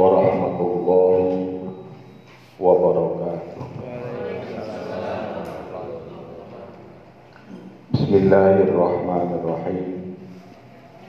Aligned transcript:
warahmatullahi 0.00 1.60
wabarakatuh. 2.56 3.68
Bismillahirrahmanirrahim. 7.92 10.16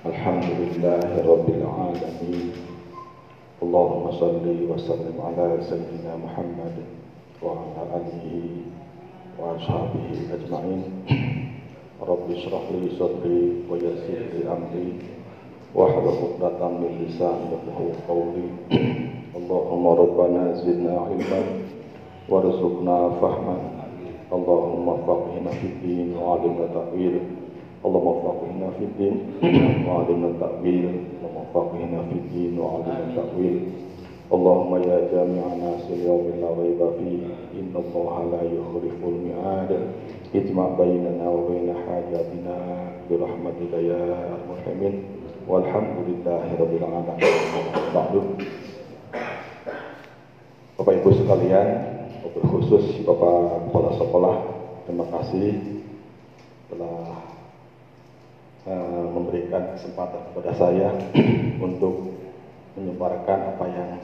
Alhamdulillahi 0.04 1.24
rabbil 1.24 1.64
alamin. 1.64 2.52
Allahumma 3.64 4.12
salli 4.20 4.68
wa 4.68 4.76
sallim 4.76 5.16
ala 5.16 5.56
sayyidina 5.64 6.20
Muhammad 6.20 6.84
wa 7.40 7.64
ala 7.64 7.96
alihi 7.96 8.68
wa 9.40 9.56
ashabihi 9.56 10.36
ajma'in. 10.36 10.84
Rabbi 11.96 12.44
shrah 12.44 12.68
li 12.76 12.92
sadri 13.00 13.64
wa 13.72 13.80
yassir 13.80 14.36
li 14.36 14.44
amri 14.44 15.21
واحلل 15.75 16.09
عقدة 16.09 16.69
من 16.69 16.91
لساني 17.09 17.45
يفقهوا 17.53 17.93
قولي 18.09 18.49
اللهم 19.37 19.87
ربنا 19.87 20.53
زدنا 20.55 20.93
علما 21.01 21.41
وارزقنا 22.29 23.11
فهما 23.21 23.57
اللهم 24.33 24.87
فقهنا 25.07 25.51
في 25.51 25.67
الدين 25.67 26.17
وعلمنا 26.23 26.67
تأويل 26.75 27.15
اللهم 27.85 28.15
فقهنا 28.27 28.67
في 28.79 28.85
الدين 28.85 29.17
وعلمنا 29.89 30.27
التأويل 30.29 30.85
اللهم 31.23 31.45
فقهنا 31.55 31.99
في 32.09 32.15
الدين 32.23 32.59
وعلمنا 32.59 32.99
التأويل 33.09 33.61
اللهم 34.33 34.73
يا 34.77 34.99
جامع 35.13 35.43
الناس 35.55 35.83
اليوم 35.93 36.25
لا 36.41 36.51
ريب 36.63 36.81
فيه 36.99 37.23
إن 37.61 37.73
الله 37.83 38.15
لا 38.33 38.43
يخلف 38.43 38.99
الميعاد 39.09 39.71
اجمع 40.35 40.67
بيننا 40.79 41.27
وبين 41.31 41.69
حاجاتنا 41.87 42.57
برحمتك 43.11 43.73
يا 43.73 44.03
المرحمين 44.39 44.95
Walhamdulillahirabbil. 45.52 46.80
Bapak 50.80 50.94
Ibu 50.96 51.10
sekalian, 51.12 51.68
khusus 52.48 53.04
Bapak 53.04 53.68
Kepala 53.68 53.92
Sekolah, 54.00 54.36
terima 54.88 55.12
kasih 55.12 55.84
telah 56.72 57.20
uh, 58.64 59.06
memberikan 59.12 59.76
kesempatan 59.76 60.32
kepada 60.32 60.56
saya 60.56 60.88
untuk 61.68 62.16
menyebarkan 62.80 63.52
apa 63.52 63.66
yang 63.68 64.00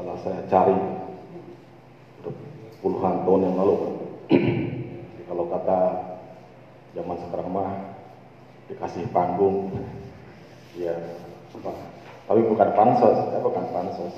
telah 0.00 0.16
saya 0.24 0.48
cari 0.48 0.80
puluhan 2.80 3.20
tahun 3.28 3.52
yang 3.52 3.56
lalu. 3.60 3.76
Kalau 5.28 5.44
kata 5.44 5.80
zaman 6.96 7.20
sekarang 7.20 7.52
mah 7.52 8.00
dikasih 8.72 9.04
panggung 9.12 9.76
ya 10.76 10.94
apa? 11.56 11.72
Tapi 12.26 12.40
bukan 12.46 12.68
pansos. 12.76 13.18
Ya 13.32 13.38
bukan 13.40 13.64
pansos. 13.72 14.14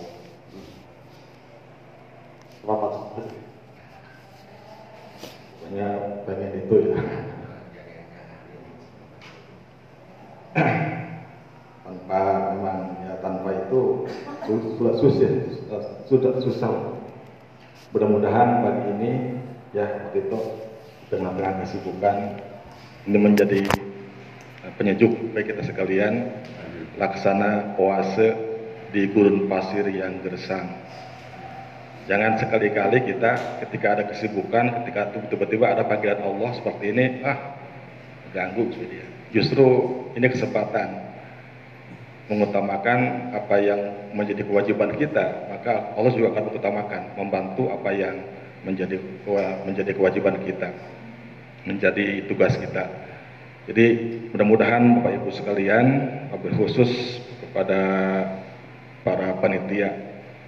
Apa 2.68 2.88
hanya 5.68 5.88
pengen 6.24 6.64
itu 6.64 6.74
ya. 6.92 6.96
Tanpa 11.84 12.20
memang 12.56 12.78
ya 13.04 13.12
tanpa 13.20 13.48
itu 13.52 14.08
sudah 14.48 14.94
susah 14.96 15.32
sudah 16.08 16.32
susah. 16.40 16.72
Mudah-mudahan 17.92 18.64
pagi 18.64 18.84
ini 18.96 19.10
ya 19.76 20.08
waktu 20.08 20.28
itu 20.28 20.38
dengan 21.12 21.36
dengan 21.36 21.60
kesibukan 21.64 22.16
ini 23.08 23.18
menjadi 23.20 23.64
penyejuk 24.78 25.34
bagi 25.34 25.50
kita 25.50 25.66
sekalian 25.66 26.30
laksana 26.96 27.74
oase 27.76 28.34
di 28.94 29.10
gurun 29.10 29.50
pasir 29.50 29.84
yang 29.90 30.22
gersang. 30.24 30.70
Jangan 32.08 32.40
sekali-kali 32.40 33.04
kita 33.04 33.60
ketika 33.66 33.86
ada 34.00 34.04
kesibukan, 34.08 34.80
ketika 34.80 35.12
tiba-tiba 35.28 35.76
ada 35.76 35.84
panggilan 35.84 36.24
Allah 36.24 36.56
seperti 36.56 36.96
ini, 36.96 37.20
ah 37.20 37.36
ganggu. 38.32 38.72
Justru 39.28 39.66
ini 40.16 40.24
kesempatan 40.32 41.04
mengutamakan 42.32 43.32
apa 43.36 43.56
yang 43.60 43.80
menjadi 44.16 44.40
kewajiban 44.40 44.96
kita, 44.96 45.52
maka 45.52 45.92
Allah 45.96 46.12
juga 46.16 46.32
akan 46.32 46.42
mengutamakan, 46.48 47.02
membantu 47.20 47.68
apa 47.68 47.90
yang 47.92 48.16
menjadi 48.64 48.96
menjadi 49.68 49.92
kewajiban 49.92 50.40
kita, 50.48 50.72
menjadi 51.68 52.24
tugas 52.24 52.56
kita. 52.56 52.88
Jadi 53.68 53.86
mudah-mudahan 54.32 54.80
Bapak 54.96 55.12
Ibu 55.20 55.28
sekalian, 55.28 55.86
wabil 56.32 56.56
khusus 56.56 57.20
kepada 57.44 57.80
para 59.04 59.36
panitia 59.44 59.92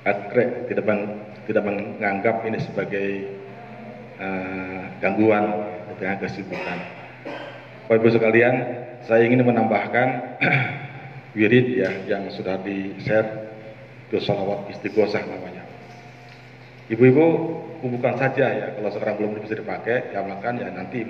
akrek 0.08 0.72
tidak 0.72 0.88
meng, 0.88 1.20
tidak 1.44 1.68
menganggap 1.68 2.40
ini 2.48 2.56
sebagai 2.64 3.28
uh, 4.16 4.88
gangguan 5.04 5.52
dengan 6.00 6.16
kesibukan. 6.16 6.78
Bapak 7.84 8.00
Ibu 8.00 8.08
sekalian, 8.08 8.54
saya 9.04 9.28
ingin 9.28 9.44
menambahkan 9.44 10.40
wirid 11.36 11.76
ya 11.76 11.92
yang 12.08 12.24
sudah 12.32 12.56
di-share 12.64 13.52
itu 14.08 14.16
salawat 14.24 14.72
istighosah 14.72 15.28
namanya. 15.28 15.68
Ibu-ibu 16.88 17.26
bukan 17.84 18.16
saja 18.16 18.48
ya 18.48 18.66
kalau 18.80 18.88
sekarang 18.96 19.14
belum 19.20 19.44
bisa 19.44 19.60
dipakai, 19.60 20.16
ya 20.16 20.24
makan 20.24 20.56
ya 20.56 20.72
nanti 20.72 21.04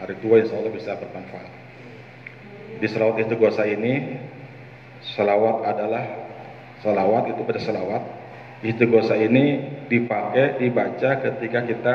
hari 0.00 0.14
tua 0.18 0.42
insya 0.42 0.58
Allah 0.58 0.72
bisa 0.74 0.96
bermanfaat. 0.98 1.52
Di 2.82 2.86
selawat 2.90 3.16
itu 3.22 3.34
kuasa 3.38 3.62
ini, 3.68 4.18
selawat 5.14 5.56
adalah 5.62 6.04
selawat 6.82 7.30
itu 7.30 7.40
pada 7.46 7.60
selawat. 7.62 8.02
Itu 8.64 8.88
kuasa 8.88 9.14
ini 9.20 9.60
dipakai, 9.92 10.56
dibaca 10.58 11.10
ketika 11.20 11.60
kita 11.68 11.94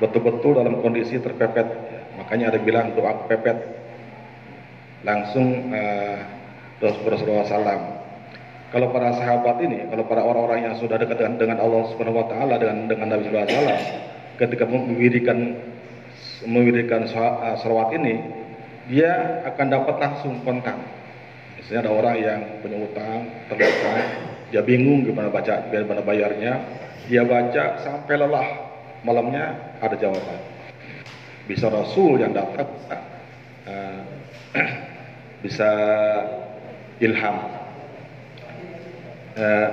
betul-betul 0.00 0.56
dalam 0.56 0.80
kondisi 0.80 1.20
terpepet. 1.20 1.68
Makanya 2.16 2.56
ada 2.56 2.58
bilang 2.60 2.96
doa 2.96 3.12
kepepet. 3.24 3.58
Langsung 5.04 5.70
uh, 5.70 6.18
Rasulullah 6.82 7.46
SAW. 7.46 7.96
Kalau 8.74 8.90
para 8.90 9.14
sahabat 9.14 9.62
ini, 9.62 9.86
kalau 9.86 10.04
para 10.10 10.26
orang-orang 10.26 10.66
yang 10.66 10.74
sudah 10.76 10.98
dekat 10.98 11.22
dengan, 11.22 11.38
dengan 11.38 11.58
Allah 11.62 11.86
Subhanahu 11.94 12.18
Wa 12.18 12.26
Taala 12.28 12.54
dengan 12.58 12.90
dengan 12.90 13.06
Nabi 13.14 13.22
Sallallahu 13.30 13.46
Alaihi 13.46 13.58
Wasallam, 13.62 13.82
ketika 14.42 14.64
mewirikan 14.66 15.38
mewirikan 16.44 17.08
salawat 17.08 17.96
ini, 17.96 18.20
dia 18.92 19.42
akan 19.48 19.66
dapat 19.72 19.96
langsung 19.96 20.42
kontak. 20.44 20.76
Misalnya 21.56 21.88
ada 21.88 21.92
orang 21.96 22.16
yang 22.20 22.40
punya 22.60 22.78
utang, 22.78 23.20
terutang, 23.48 24.04
dia 24.52 24.62
bingung 24.62 25.02
gimana 25.02 25.32
baca, 25.32 25.66
gimana 25.72 26.02
bayarnya, 26.04 26.52
dia 27.08 27.22
baca 27.26 27.64
sampai 27.82 28.14
lelah, 28.14 28.48
malamnya 29.02 29.74
ada 29.82 29.96
jawaban. 29.98 30.40
Bisa 31.46 31.70
Rasul 31.70 32.22
yang 32.22 32.34
dapat, 32.34 32.66
uh, 33.66 34.00
bisa 35.46 35.70
ilham. 37.02 37.36
Uh, 39.36 39.68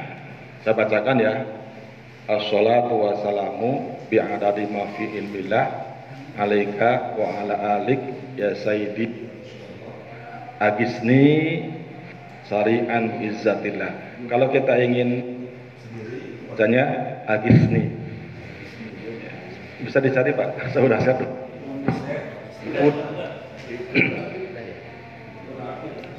saya 0.64 0.74
bacakan 0.76 1.18
ya. 1.20 1.34
Assalatu 2.30 2.94
wassalamu 2.94 3.98
bi'adadi 4.06 4.70
ma 4.70 4.86
fi 4.94 5.02
alaika 6.40 7.20
wa 7.20 7.44
ala 7.44 7.54
alik 7.76 8.00
ya 8.40 8.56
sayyidi 8.56 9.28
agisni 10.56 11.24
sari'an 12.48 13.20
izzatillah. 13.20 14.24
Kalau 14.26 14.48
kita 14.48 14.74
ingin 14.80 15.10
bacanya 16.48 16.84
agisni. 17.28 17.92
Bisa 19.80 20.00
dicari 20.00 20.32
pak? 20.36 20.48
Saya 20.72 20.82
udah 20.84 21.00
siap 21.00 21.18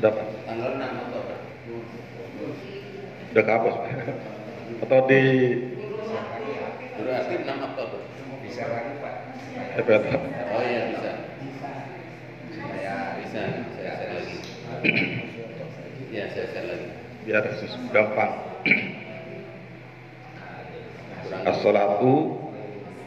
dapat 0.01 0.27
tanggal 0.49 0.71
6 0.81 1.01
Oktober. 1.05 1.37
Udah 3.31 3.43
kehapus? 3.45 3.75
Atau 4.81 4.99
di 5.05 5.21
durasi 6.97 7.33
6 7.45 7.67
Oktober. 7.69 8.01
Bisa 8.41 8.65
lagi 8.65 8.93
pak 8.97 9.10
Oh 10.51 10.61
iya 10.63 10.81
bisa. 10.91 11.11
Saya 12.51 12.95
bisa, 13.19 13.41
saya 13.75 13.91
share 13.99 14.11
lagi. 14.15 14.37
ya 16.15 16.23
saya 16.31 16.45
share 16.51 16.67
lagi. 16.67 16.87
Biar 17.27 17.43
gampang. 17.91 18.31
Assalatu 21.41 22.41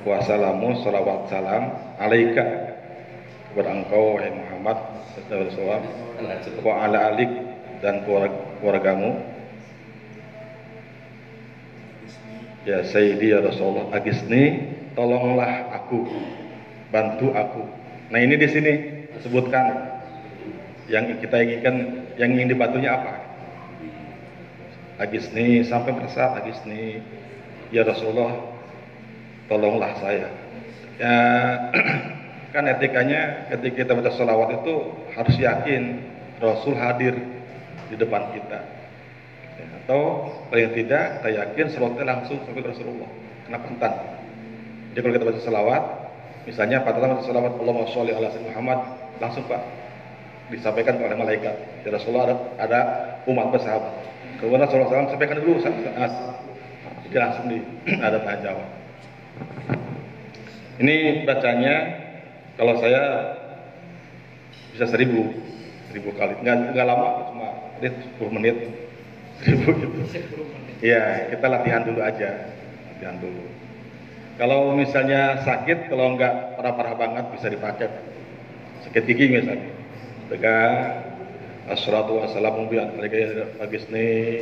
wassalamu 0.04 0.80
salawat 0.84 1.32
salam 1.32 1.64
alaika 1.96 2.44
kepada 3.50 3.70
engkau 3.72 4.18
wahai 4.18 4.34
Muhammad 4.34 4.78
sallallahu 5.30 6.66
wa 6.66 6.74
ala 6.84 7.14
alik 7.14 7.30
dan 7.80 8.04
keluargamu 8.04 9.22
ya 12.68 12.84
Sayyidi 12.84 13.32
ya 13.32 13.44
Rasulullah 13.44 13.92
agisni 13.96 14.72
tolonglah 14.92 15.73
aku 15.84 16.08
bantu 16.88 17.36
aku. 17.36 17.62
Nah 18.08 18.18
ini 18.24 18.40
di 18.40 18.48
sini 18.48 18.72
sebutkan 19.20 19.92
yang 20.88 21.20
kita 21.20 21.36
inginkan, 21.44 22.08
yang 22.16 22.32
ingin 22.32 22.56
dibantunya 22.56 22.96
apa? 22.96 23.14
Agisni 24.96 25.60
sampai 25.66 25.92
merasa 25.92 26.40
Agisni 26.40 27.04
ya 27.68 27.84
Rasulullah 27.84 28.32
tolonglah 29.52 29.92
saya. 30.00 30.28
Ya 30.96 31.14
kan 32.54 32.64
etikanya 32.70 33.50
ketika 33.52 33.84
kita 33.84 33.92
baca 33.98 34.14
salawat 34.14 34.62
itu 34.62 34.74
harus 35.12 35.36
yakin 35.36 36.00
Rasul 36.38 36.78
hadir 36.78 37.18
di 37.90 37.98
depan 37.98 38.30
kita. 38.32 38.60
Ya, 39.58 39.66
atau 39.82 40.30
paling 40.48 40.70
tidak 40.72 41.20
kita 41.20 41.28
yakin 41.34 41.66
salawatnya 41.74 42.04
langsung 42.06 42.38
sampai 42.46 42.62
Rasulullah. 42.62 43.10
Kenapa 43.44 43.66
entar 43.68 44.13
jadi 44.94 45.02
kalau 45.02 45.14
kita 45.18 45.26
baca 45.26 45.40
salawat 45.42 45.82
misalnya 46.46 46.86
Pak 46.86 46.94
baca 46.94 47.26
salawat 47.26 47.58
Allahumma 47.58 47.90
sholli 47.90 48.14
ala 48.14 48.30
Muhammad 48.30 48.78
langsung 49.18 49.42
Pak 49.50 49.58
disampaikan 50.54 51.02
oleh 51.02 51.18
malaikat. 51.18 51.82
Ya 51.82 51.90
Rasulullah 51.90 52.30
ada, 52.30 52.36
ada 52.62 52.80
umat 53.26 53.50
bersahabat. 53.50 53.90
Kemudian 54.38 54.62
Rasulullah 54.62 55.02
SAW 55.02 55.10
sampaikan 55.10 55.42
dulu 55.42 55.58
saat 55.58 55.74
jadi 57.10 57.16
langsung 57.18 57.50
di 57.50 57.58
ada 58.06 58.22
tanya 58.22 58.38
jawab. 58.54 58.68
Ini 60.78 61.26
bacanya 61.26 61.74
kalau 62.54 62.78
saya 62.78 63.02
bisa 64.74 64.86
seribu 64.90 65.34
seribu 65.90 66.14
kali. 66.14 66.38
Nggak 66.38 66.74
nggak 66.74 66.86
lama 66.86 67.08
cuma 67.34 67.48
ini 67.82 67.88
10 68.18 68.36
menit. 68.38 68.56
Seribu 69.44 69.74
gitu. 69.74 69.98
Ya 70.78 71.26
kita 71.26 71.50
latihan 71.50 71.82
dulu 71.82 71.98
aja. 71.98 72.54
Latihan 72.94 73.18
dulu 73.18 73.53
kalau 74.34 74.74
misalnya 74.74 75.46
sakit 75.46 75.86
kalau 75.86 76.18
nggak 76.18 76.58
parah-parah 76.58 76.94
banget 76.98 77.24
bisa 77.34 77.46
dipakai. 77.46 77.86
Sakit 78.88 79.02
gigi 79.06 79.30
misalnya. 79.30 79.70
Tegak. 80.30 81.14
Assalatu 81.64 82.20
wassalamu 82.20 82.68
bi 82.68 82.76
alaika 82.76 83.16
ya 83.16 83.48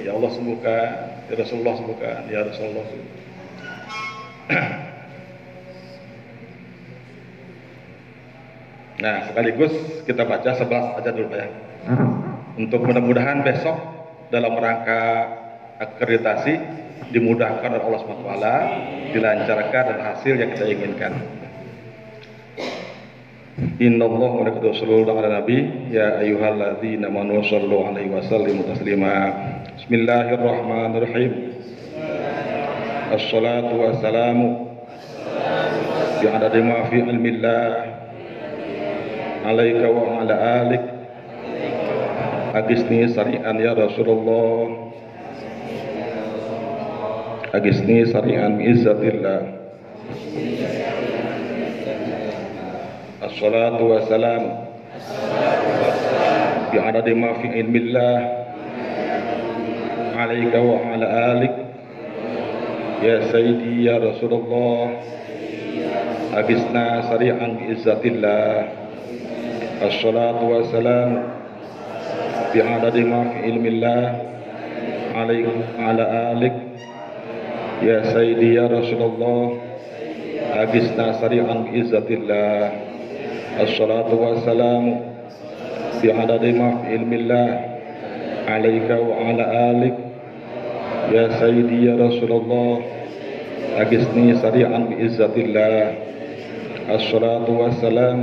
Ya 0.02 0.10
Allah 0.10 0.30
sembuhkan. 0.34 0.88
Ya 1.30 1.34
Rasulullah 1.38 1.74
sembuhkan. 1.78 2.20
Ya 2.26 2.40
Rasulullah 2.42 2.82
Nah 9.02 9.16
sekaligus 9.30 9.74
kita 10.06 10.22
baca 10.26 10.50
sebelas 10.54 10.98
aja 10.98 11.10
dulu 11.10 11.30
ya. 11.30 11.46
Untuk 12.58 12.80
mudah-mudahan 12.86 13.42
besok 13.42 13.74
dalam 14.30 14.54
rangka 14.58 15.26
akreditasi 15.82 16.54
dimudahkan 17.12 17.68
oleh 17.68 17.84
Allah 17.84 18.00
SWT 18.00 18.42
dilancarkan 19.12 19.84
dan 19.92 19.98
hasil 20.00 20.34
yang 20.40 20.50
kita 20.56 20.64
inginkan. 20.66 21.12
Inna 23.78 24.08
Allah 24.08 24.32
wa 24.32 24.72
sallallahu 24.72 25.18
ala 25.20 25.44
nabi. 25.44 25.92
Ya 25.92 26.18
ayyuhalladzina 26.24 27.12
amanu 27.12 27.44
sallu 27.44 27.84
alaihi 27.84 28.08
wa 28.08 28.24
sallimu 28.24 28.64
taslima. 28.64 29.16
Bismillahirrahmanirrahim. 29.76 31.32
Assalatu 33.12 33.76
wassalamu 33.76 34.72
bi 36.16 36.26
adadi 36.32 36.60
ma 36.64 36.88
fi 36.88 36.98
ilmillah. 37.04 37.70
Alaika 39.44 39.86
wa 39.92 40.24
ala 40.24 40.34
alik. 40.64 40.82
Agisni 42.56 43.04
sari'an 43.12 43.56
ya 43.60 43.76
Rasulullah 43.76 44.81
Agisni 47.53 48.05
sari'an 48.05 48.57
bi 48.59 48.63
izzatillah 48.73 49.57
الصلاة 53.23 53.81
والسلام 53.83 54.43
بعدد 56.73 57.07
ما 57.09 57.33
في 57.33 57.47
علم 57.47 57.75
الله 57.75 58.17
عليك 60.15 60.53
وعلى 60.55 61.05
آلك 61.31 61.55
يا 63.03 63.17
سيدي 63.31 63.83
يا 63.85 63.97
رسول 63.97 64.33
الله 64.33 64.81
أبسنا 66.33 67.01
سريعا 67.09 67.47
بإزة 67.59 68.01
الله 68.05 68.67
الصلاة 69.85 70.39
والسلام 70.43 71.23
بعدد 72.55 72.95
ما 72.97 73.21
في 73.33 73.37
علم 73.43 73.65
الله 73.65 74.21
عليك 75.15 75.47
وعلى 75.79 76.03
آلك 76.31 76.55
يا 77.82 78.02
سيدي 78.14 78.54
يا 78.54 78.66
رسول 78.66 79.02
الله 79.02 79.58
أبسنا 80.54 81.12
سريعا 81.12 81.54
بإزة 81.66 82.08
الله. 82.10 82.70
الصلاة 83.60 84.10
والسلام 84.14 84.84
بعدد 86.04 86.44
ما 86.44 86.70
علم 86.86 87.12
الله. 87.12 87.48
عليك 88.48 88.88
وعلى 88.90 89.44
آلك. 89.70 89.96
يا 91.12 91.28
سيدي 91.40 91.86
يا 91.86 91.94
رسول 92.06 92.32
الله 92.32 92.80
أجسني 93.76 94.34
سريعا 94.34 94.78
بإزة 94.90 95.34
الله. 95.36 95.94
الصلاة 96.94 97.46
والسلام 97.50 98.20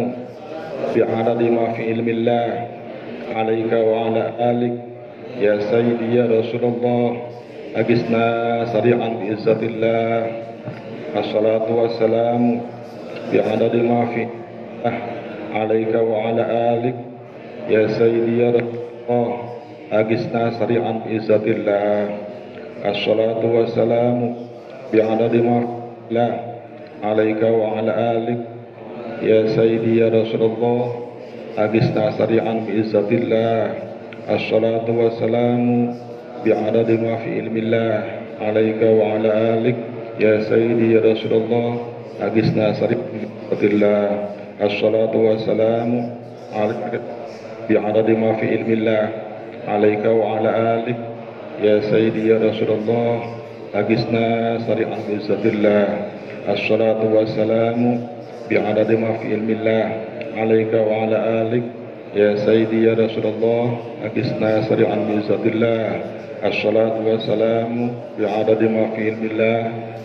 بعدد 0.96 1.42
ما 1.42 1.66
في 1.74 1.82
علم 1.90 2.08
الله. 2.10 2.68
عليك 3.36 3.72
وعلى 3.74 4.24
آلك. 4.40 4.76
يا 5.40 5.56
سيدي 5.60 6.16
يا 6.16 6.26
رسول 6.26 6.64
الله 6.64 7.29
أجسنا 7.75 8.25
سريعا 8.74 9.10
بإزة 9.10 9.60
الله. 9.62 10.27
الصلاة 11.18 11.68
والسلام 11.75 12.62
بعدد 13.33 13.75
ما 13.75 14.06
في. 14.06 14.27
عليك 15.54 15.94
وعلى 15.95 16.44
آلك. 16.74 16.95
يا 17.69 17.88
سيدي 17.88 18.42
يا 18.42 18.50
رسول 18.50 18.80
الله 19.10 19.38
أجسنا 19.94 20.50
سريعا 20.60 20.92
بإزة 21.06 21.45
الله. 21.45 22.10
الصلاة 22.86 23.42
والسلام 23.45 24.36
بعدد 24.94 25.36
ما 25.36 25.57
لا 26.12 26.30
عليك 27.04 27.44
وعلى 27.44 27.92
آلك. 28.18 28.42
يا 29.21 29.48
سيدي 29.48 30.00
يا 30.00 30.10
رسول 30.10 30.42
الله 30.42 30.81
أجسنا 31.57 32.12
سريعا 32.12 32.54
بإزة 32.68 33.10
الله. 33.10 33.74
الصلاة 34.30 34.88
والسلام 34.89 35.94
بعدد 36.46 36.92
ما 36.92 37.16
في 37.16 37.36
علم 37.42 37.58
الله. 37.58 38.04
عليك 38.42 38.82
وعلى 38.82 39.30
آلك. 39.34 39.76
يا 40.20 40.42
سيدي 40.42 40.94
يا 40.94 41.02
رسول 41.12 41.34
الله. 41.34 41.78
أجسنا 42.22 42.70
بإزة 42.70 43.68
الله. 43.68 44.28
الصلاة 44.62 45.18
والسلام 45.18 46.10
عليك. 46.54 47.02
بعدد 47.70 48.10
ما 48.10 48.34
في 48.34 48.46
علم 48.48 48.72
الله. 48.72 49.10
عليك 49.68 50.06
وعلى 50.06 50.50
آلك. 50.76 51.00
يا 51.64 51.80
سيدي 51.80 52.28
يا 52.28 52.38
رسول 52.38 52.72
الله. 52.72 53.22
أجسنا 53.76 54.58
سريعا 54.68 54.98
بعزة 55.10 55.44
الله. 55.50 55.88
الصلاة 56.50 57.14
والسلام 57.14 58.08
بعدد 58.52 58.92
ما 58.92 59.12
في 59.14 59.28
علم 59.34 59.50
الله. 59.50 59.86
عليك 60.38 60.74
وعلى 60.74 61.18
آلك. 61.42 61.79
يا 62.15 62.37
سيدي 62.46 62.84
يا 62.87 62.94
رسول 62.94 63.27
الله 63.27 63.65
أجسنا 64.05 64.63
سريعا 64.70 64.96
بعزة 65.08 65.44
الله 65.46 66.01
الصلاة 66.44 66.96
والسلام 67.06 67.91
بعدد 68.19 68.61
ما 68.63 68.84
في 68.94 69.11
علم 69.11 69.23
الله 69.31 69.61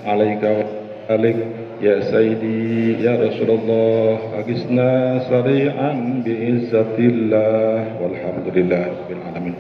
عليك 0.06 0.44
وعلى 0.44 0.66
آلك 1.10 1.38
يا 1.82 2.00
سيدي 2.12 3.04
يا 3.04 3.14
رسول 3.14 3.50
الله 3.50 4.20
أجسنا 4.42 4.90
سريعا 5.30 5.92
بعزة 6.26 6.98
الله 6.98 7.78
والحمد 8.02 8.48
لله 8.58 8.84
رب 8.88 9.12
العالمين 9.18 9.56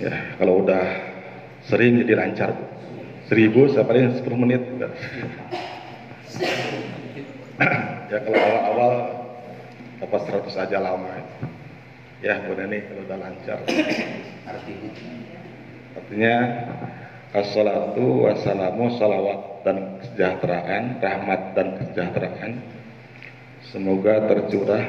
ya 0.00 0.12
kalau 0.40 0.64
udah 0.64 0.86
sering 1.68 2.00
jadi 2.00 2.16
lancar 2.16 2.56
seribu 3.28 3.68
saya 3.68 3.84
paling 3.84 4.16
10 4.16 4.32
menit 4.32 4.64
ya 8.08 8.18
kalau 8.24 8.40
awal-awal 8.40 9.13
apa 10.01 10.17
100 10.19 10.51
aja 10.51 10.77
lama. 10.79 11.15
Ya 12.23 12.41
Bu 12.43 12.57
Nani 12.57 12.81
kalau 12.83 13.01
udah 13.05 13.17
lancar. 13.19 13.59
Artinya? 15.95 16.35
Assalatu 17.35 18.23
wassalamu 18.23 18.95
salawat 18.95 19.67
dan 19.67 19.99
kesejahteraan, 19.99 21.03
rahmat 21.03 21.41
dan 21.51 21.67
kesejahteraan. 21.83 22.51
Semoga 23.67 24.23
tercurah. 24.31 24.83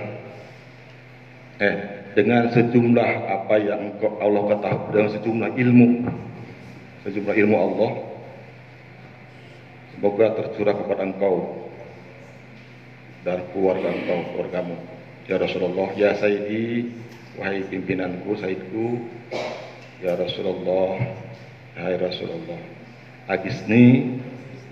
Eh 1.58 1.76
dengan 2.14 2.48
sejumlah 2.48 3.10
apa 3.28 3.56
yang 3.58 3.98
Allah 4.22 4.42
ketahui 4.46 4.88
dengan 4.94 5.10
sejumlah 5.10 5.50
ilmu. 5.58 5.88
Sejumlah 7.02 7.34
ilmu 7.34 7.56
Allah. 7.58 7.90
Semoga 9.92 10.26
tercurah 10.38 10.74
kepada 10.78 11.02
engkau 11.02 11.66
dan 13.26 13.42
keluarga 13.50 13.90
engkau 13.90 14.18
keluargamu 14.32 14.95
ya 15.26 15.36
Rasulullah 15.38 15.88
ya 15.94 16.14
Sayyidi 16.14 16.90
wahai 17.38 17.62
pimpinanku 17.66 18.34
Sayyidku 18.38 19.02
ya 20.02 20.14
Rasulullah 20.18 21.02
Hai 21.76 21.94
Rasulullah 22.00 22.62
Agisni 23.28 24.16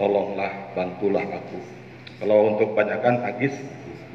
tolonglah 0.00 0.73
bantulah 0.73 1.26
aku 1.26 1.58
kalau 2.23 2.54
untuk 2.54 2.73
banyakkan 2.73 3.20
agis 3.26 3.54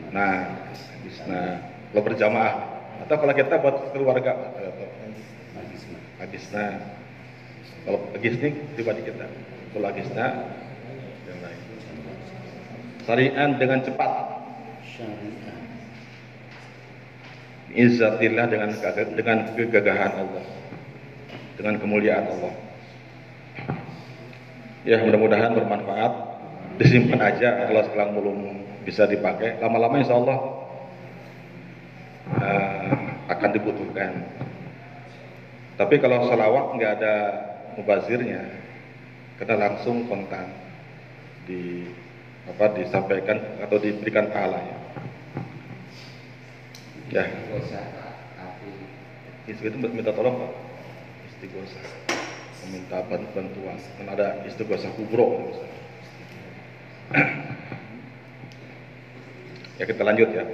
nah 0.09 0.57
agis 0.73 1.15
nah 1.29 1.59
kalau 1.93 2.01
berjamaah 2.01 2.53
atau 3.05 3.15
kalau 3.15 3.33
kita 3.35 3.55
buat 3.61 3.93
keluarga 3.93 4.31
Agisna. 6.19 6.83
Kalau 7.87 7.99
Agisni 8.11 8.51
pribadi 8.75 9.07
kita. 9.07 9.25
Kalau 9.71 9.87
Agisna 9.87 10.25
yang 11.25 11.39
lain. 11.39 11.59
Sarian 13.07 13.49
dengan 13.55 13.79
cepat. 13.87 14.11
Izzatillah 17.73 18.49
dengan 18.49 18.69
dengan 19.13 19.37
kegagahan 19.53 20.13
Allah. 20.17 20.45
Dengan 21.59 21.75
kemuliaan 21.77 22.25
Allah. 22.25 22.53
Ya 24.87 25.03
mudah-mudahan 25.03 25.53
bermanfaat. 25.53 26.13
Disimpan 26.79 27.19
aja 27.19 27.67
kalau 27.67 27.81
sekarang 27.91 28.11
belum 28.15 28.37
bisa 28.87 29.03
dipakai. 29.03 29.59
Lama-lama 29.59 29.99
insya 29.99 30.15
Allah 30.15 30.39
uh, 32.39 32.91
akan 33.27 33.49
dibutuhkan. 33.51 34.23
Tapi 35.75 35.95
kalau 35.99 36.27
salawat 36.27 36.75
nggak 36.79 36.91
ada 36.99 37.15
mubazirnya, 37.75 38.43
kita 39.39 39.55
langsung 39.55 40.07
kontan 40.07 40.47
di 41.43 41.87
apa 42.47 42.71
disampaikan 42.79 43.37
atau 43.59 43.77
diberikan 43.77 44.31
pahalanya. 44.31 44.78
Ya. 47.09 47.25
Tapi 47.25 48.69
Itu 49.49 49.65
minta 49.89 50.13
tolong 50.13 50.45
Pak. 50.45 50.51
Istighosa. 51.33 51.81
Meminta 52.69 53.01
ban- 53.09 53.29
bantuan. 53.33 53.77
Kan 53.97 54.07
ada 54.13 54.45
istighosa 54.45 54.93
kubro 54.93 55.49
ya 59.79 59.83
kita 59.87 60.03
lanjut 60.05 60.29
ya. 60.29 60.45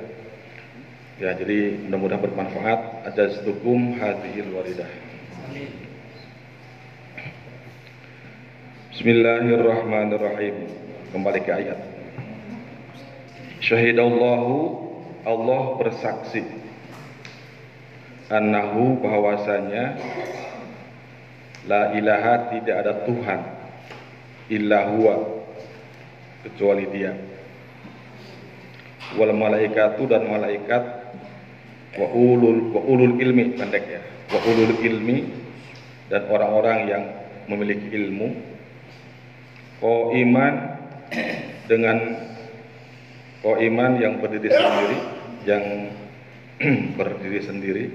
Ya, 1.15 1.31
jadi 1.35 1.79
mudah-mudahan 1.87 2.23
bermanfaat. 2.23 3.07
Ada 3.07 3.39
setukum 3.39 3.95
hadhil 3.99 4.51
waridah. 4.51 4.87
Bismillahirrahmanirrahim. 8.95 10.71
Kembali 11.11 11.39
ke 11.43 11.51
ayat. 11.51 11.79
Syahidallahu 13.63 14.84
Allah 15.25 15.63
bersaksi 15.81 16.45
annahu 18.29 19.01
bahwasanya 19.01 19.97
la 21.65 21.97
ilaha 21.97 22.53
tidak 22.53 22.75
ada 22.85 22.93
Tuhan 23.09 23.39
illa 24.53 24.85
huwa 24.93 25.15
kecuali 26.45 26.85
dia. 26.93 27.17
Wal 29.17 29.33
malaikatu 29.33 30.05
dan 30.05 30.29
malaikat 30.29 30.83
wa 31.97 32.07
ulul 32.13 32.69
wa 32.69 32.81
ulul 32.85 33.17
ilmi 33.17 33.57
pendek 33.57 33.85
ya. 33.89 34.01
Wa 34.29 34.39
ulul 34.45 34.77
ilmi 34.77 35.17
dan 36.13 36.29
orang-orang 36.29 36.79
yang 36.85 37.03
memiliki 37.49 37.89
ilmu. 37.89 38.53
Iman 40.17 40.53
dengan 41.69 41.97
iman 43.45 43.91
yang 44.01 44.17
berdiri 44.17 44.49
sendiri 44.49 45.14
yang 45.45 45.93
berdiri 46.99 47.39
sendiri 47.45 47.85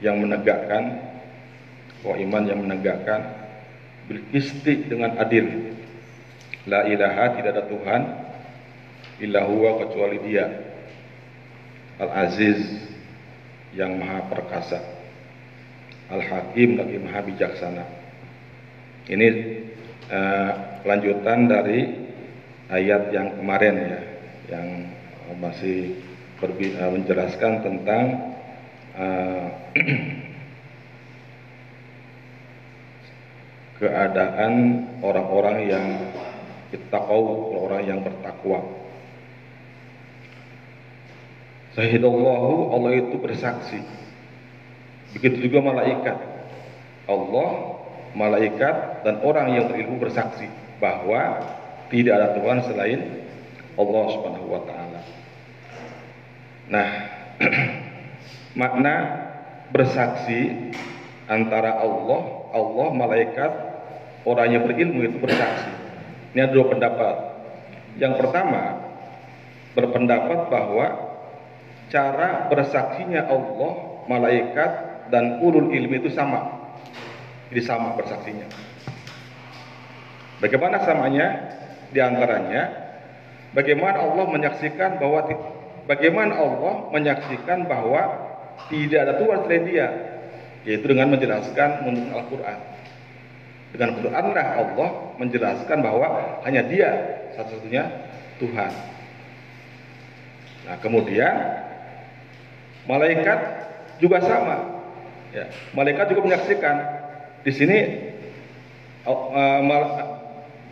yang 0.00 0.16
menegakkan 0.22 1.10
iman 2.16 2.42
yang 2.48 2.60
menegakkan 2.64 3.20
bil 4.08 4.20
dengan 4.88 5.20
adil. 5.20 5.76
La 6.68 6.88
ilaha 6.88 7.36
tidak 7.36 7.50
ada 7.56 7.64
Tuhan 7.68 8.02
illa 9.20 9.44
huwa 9.44 9.84
kecuali 9.84 10.18
dia. 10.24 10.46
Al 12.00 12.28
aziz 12.28 12.60
yang 13.76 14.00
maha 14.00 14.24
perkasa. 14.32 14.80
Al 16.08 16.24
hakim 16.24 16.80
lagi 16.80 16.96
maha 16.96 17.20
bijaksana. 17.22 17.84
Ini 19.08 19.28
eh, 20.08 20.52
lanjutan 20.84 21.48
dari 21.48 21.80
ayat 22.72 23.12
yang 23.12 23.36
kemarin 23.36 23.74
ya 23.76 24.00
yang 24.50 24.66
masih 25.38 25.94
menjelaskan 26.40 27.52
tentang 27.60 28.04
eh, 28.96 29.46
keadaan 33.80 34.52
orang-orang 35.00 35.56
yang 35.68 35.86
ittaqau, 36.70 37.56
orang 37.56 37.82
yang 37.84 38.00
bertakwa. 38.04 38.60
Sahidallahu 41.74 42.74
Allah 42.76 42.92
itu 42.98 43.16
bersaksi. 43.16 43.80
Begitu 45.16 45.50
juga 45.50 45.64
malaikat. 45.64 46.18
Allah, 47.08 47.50
malaikat 48.14 49.02
dan 49.02 49.22
orang 49.22 49.54
yang 49.58 49.64
berilmu 49.70 49.98
bersaksi 49.98 50.46
bahwa 50.78 51.42
tidak 51.90 52.14
ada 52.20 52.28
Tuhan 52.38 52.58
selain 52.66 53.00
Allah 53.74 54.04
Subhanahu 54.14 54.46
wa 54.50 54.62
taala. 54.66 54.79
Nah, 56.70 56.88
makna 58.60 58.94
bersaksi 59.74 60.70
antara 61.26 61.82
Allah, 61.82 62.46
Allah, 62.54 62.88
malaikat, 62.94 63.52
orang 64.22 64.48
yang 64.54 64.62
berilmu 64.70 65.02
itu 65.02 65.18
bersaksi. 65.18 65.70
Ini 66.30 66.46
ada 66.46 66.54
dua 66.54 66.70
pendapat. 66.70 67.14
Yang 67.98 68.22
pertama, 68.22 68.62
berpendapat 69.74 70.46
bahwa 70.46 70.86
cara 71.90 72.46
bersaksinya 72.46 73.26
Allah, 73.26 73.72
malaikat, 74.06 74.70
dan 75.10 75.42
ulul 75.42 75.74
ilmi 75.74 75.98
itu 75.98 76.14
sama. 76.14 76.70
Jadi 77.50 77.66
sama 77.66 77.98
bersaksinya. 77.98 78.46
Bagaimana 80.38 80.86
samanya? 80.86 81.58
Di 81.90 81.98
antaranya, 81.98 82.70
bagaimana 83.50 84.06
Allah 84.06 84.30
menyaksikan 84.30 85.02
bahwa 85.02 85.26
bagaimana 85.84 86.36
Allah 86.36 86.74
menyaksikan 86.92 87.68
bahwa 87.68 88.30
tidak 88.68 89.00
ada 89.08 89.14
Tuhan 89.16 89.38
selain 89.46 89.64
Dia, 89.64 89.88
yaitu 90.68 90.84
dengan 90.84 91.12
menjelaskan 91.12 91.86
menurut 91.86 92.10
Al-Quran. 92.12 92.58
Dengan 93.70 93.90
Quranlah 94.02 94.46
Allah 94.58 94.88
menjelaskan 95.16 95.78
bahwa 95.80 96.40
hanya 96.42 96.66
Dia 96.66 96.90
satu-satunya 97.38 97.84
Tuhan. 98.42 98.72
Nah, 100.66 100.76
kemudian 100.82 101.34
malaikat 102.84 103.38
juga 104.02 104.20
sama. 104.20 104.82
Ya, 105.30 105.46
malaikat 105.72 106.10
juga 106.10 106.26
menyaksikan. 106.26 106.76
Di 107.46 107.52
sini 107.54 107.78
uh, 109.06 109.60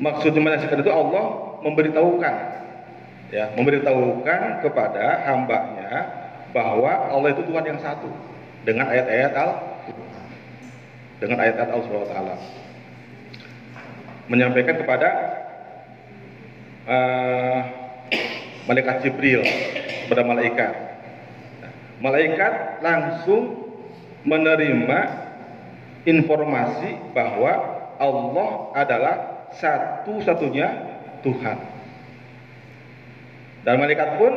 maksudnya 0.03 0.43
menyaksikan 0.43 0.83
itu 0.83 0.93
Allah 0.93 1.25
memberitahukan, 1.63 2.35
ya, 3.33 3.53
memberitahukan 3.57 4.65
kepada 4.65 5.29
hambanya 5.29 5.93
bahwa 6.53 7.13
Allah 7.13 7.37
itu 7.37 7.45
Tuhan 7.45 7.65
yang 7.65 7.81
satu 7.81 8.09
dengan 8.65 8.89
ayat-ayat 8.89 9.33
al 9.37 9.51
dengan 11.19 11.39
ayat-ayat 11.43 11.71
Allah 11.75 11.87
Subhanahu 11.87 12.39
menyampaikan 14.29 14.77
kepada 14.77 15.09
uh, 16.85 17.61
malaikat 18.69 18.97
Jibril 19.03 19.43
kepada 20.09 20.23
malaikat. 20.25 20.73
Malaikat 21.99 22.81
langsung 22.81 23.69
menerima 24.23 24.99
informasi 26.07 27.13
bahwa 27.13 27.53
Allah 27.99 28.51
adalah 28.73 29.17
satu-satunya 29.59 30.69
Tuhan. 31.21 31.78
Dan 33.67 33.83
malaikat 33.83 34.19
pun 34.19 34.33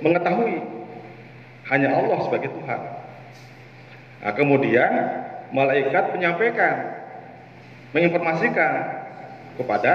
mengetahui 0.00 0.60
hanya 1.70 1.88
Allah 1.96 2.18
sebagai 2.24 2.50
Tuhan. 2.50 2.80
Nah, 4.20 4.32
kemudian 4.36 4.92
malaikat 5.54 6.12
menyampaikan, 6.12 6.74
menginformasikan 7.96 8.72
kepada 9.56 9.92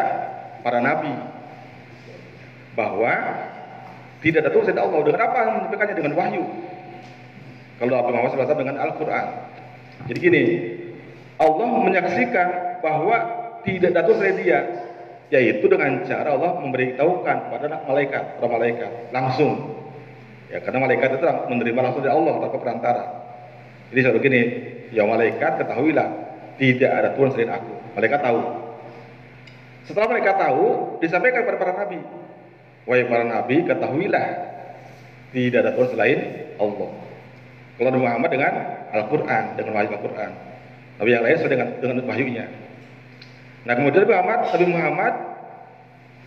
para 0.65 0.81
nabi 0.81 1.13
bahwa 2.73 3.13
tidak 4.25 4.45
ada 4.45 4.51
Tuhan 4.51 4.77
Allah. 4.77 4.99
Dengan 5.05 5.21
apa? 5.21 5.39
Menyampaikannya 5.53 5.95
dengan 5.95 6.13
wahyu. 6.17 6.43
Kalau 7.75 7.91
Nabi 7.91 8.09
Muhammad 8.15 8.31
SAW 8.39 8.63
dengan 8.63 8.77
Al-Quran. 8.79 9.25
Jadi 10.07 10.17
gini, 10.19 10.43
Allah 11.35 11.69
menyaksikan 11.83 12.47
bahwa 12.79 13.17
tidak 13.67 13.91
ada 13.91 14.01
Tuhan 14.07 14.35
Dia, 14.39 14.59
yaitu 15.33 15.65
dengan 15.65 16.05
cara 16.05 16.37
Allah 16.37 16.61
memberitahukan 16.61 17.35
kepada 17.49 17.65
malaikat, 17.89 18.23
para 18.37 18.47
malaikat 18.49 18.91
langsung. 19.09 19.73
Ya, 20.53 20.61
karena 20.61 20.85
malaikat 20.85 21.17
itu 21.17 21.25
menerima 21.25 21.79
langsung 21.81 22.01
dari 22.05 22.13
Allah 22.13 22.33
tanpa 22.45 22.57
perantara. 22.61 23.03
Jadi 23.89 23.99
saya 24.05 24.13
begini, 24.13 24.41
ya 24.93 25.03
malaikat 25.05 25.61
ketahuilah 25.61 26.07
tidak 26.61 26.91
ada 26.93 27.09
Tuhan 27.17 27.29
selain 27.33 27.51
aku. 27.57 27.73
Malaikat 27.97 28.19
tahu. 28.21 28.39
Setelah 29.85 30.07
mereka 30.09 30.31
tahu, 30.37 30.97
disampaikan 31.01 31.45
kepada 31.45 31.57
para 31.61 31.73
nabi. 31.73 31.99
Wahai 32.85 33.05
para 33.09 33.25
nabi, 33.25 33.65
ketahuilah 33.65 34.27
tidak 35.33 35.59
ada 35.65 35.71
Tuhan 35.73 35.89
selain 35.93 36.19
Allah. 36.61 36.89
Kalau 37.75 37.91
Muhammad 37.99 38.29
dengan 38.31 38.53
Al-Quran, 38.93 39.43
dengan 39.59 39.71
wahyu 39.75 39.89
Al-Quran. 39.91 40.31
Nabi 40.95 41.09
yang 41.11 41.23
lain 41.27 41.37
dengan 41.43 41.67
dengan 41.83 41.97
wahyunya. 42.07 42.45
Nah 43.65 43.73
kemudian 43.73 44.05
Muhammad, 44.05 44.39
Nabi 44.53 44.65
Muhammad 44.69 45.13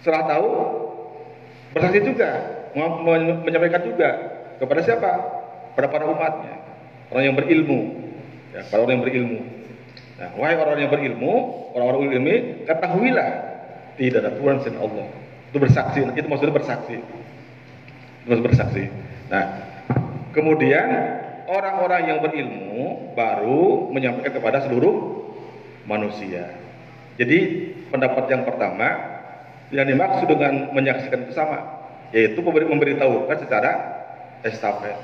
setelah 0.03 0.23
tahu 0.27 0.49
bersaksi 1.75 2.01
juga, 2.03 2.31
menyampaikan 3.47 3.83
juga 3.87 4.11
kepada 4.59 4.81
siapa? 4.83 5.11
Pada 5.79 5.87
para 5.87 6.11
umatnya, 6.11 6.59
orang 7.15 7.25
yang 7.31 7.37
berilmu, 7.39 7.81
ya, 8.51 8.67
para 8.67 8.83
orang 8.83 8.99
yang 8.99 9.05
berilmu. 9.07 9.39
Nah, 10.19 10.35
wahai 10.35 10.59
orang 10.59 10.83
yang 10.83 10.91
berilmu, 10.91 11.35
orang-orang 11.79 12.11
ilmi, 12.11 12.35
ketahuilah 12.67 13.31
tidak 13.95 14.27
ada 14.27 14.31
Tuhan 14.35 14.59
selain 14.67 14.83
Allah. 14.83 15.07
Itu 15.55 15.63
bersaksi, 15.63 16.03
itu 16.03 16.27
maksudnya 16.27 16.55
bersaksi. 16.59 16.99
Itu 16.99 18.27
maksudnya 18.27 18.47
bersaksi. 18.51 18.83
Nah, 19.31 19.45
kemudian 20.35 20.87
orang-orang 21.47 22.03
yang 22.11 22.19
berilmu 22.19 23.15
baru 23.15 23.95
menyampaikan 23.95 24.35
kepada 24.43 24.67
seluruh 24.67 25.23
manusia. 25.87 26.51
Jadi 27.19 27.39
pendapat 27.91 28.31
yang 28.31 28.47
pertama 28.47 28.89
yang 29.75 29.85
dimaksud 29.85 30.31
dengan 30.31 30.71
menyaksikan 30.73 31.29
itu 31.29 31.35
sama, 31.35 31.83
yaitu 32.15 32.39
memberi 32.41 32.65
memberitahukan 32.71 33.37
secara 33.43 33.71
estafet. 34.47 34.97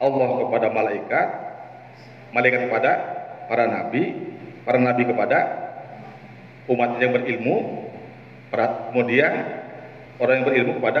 Allah 0.00 0.28
kepada 0.46 0.66
malaikat, 0.72 1.28
malaikat 2.32 2.60
kepada 2.70 2.90
para 3.50 3.66
nabi, 3.66 4.14
para 4.62 4.78
nabi 4.78 5.02
kepada 5.04 5.38
umat 6.70 6.96
yang 7.02 7.12
berilmu, 7.12 7.90
kemudian 8.94 9.32
orang 10.22 10.34
yang 10.40 10.46
berilmu 10.46 10.72
kepada 10.78 11.00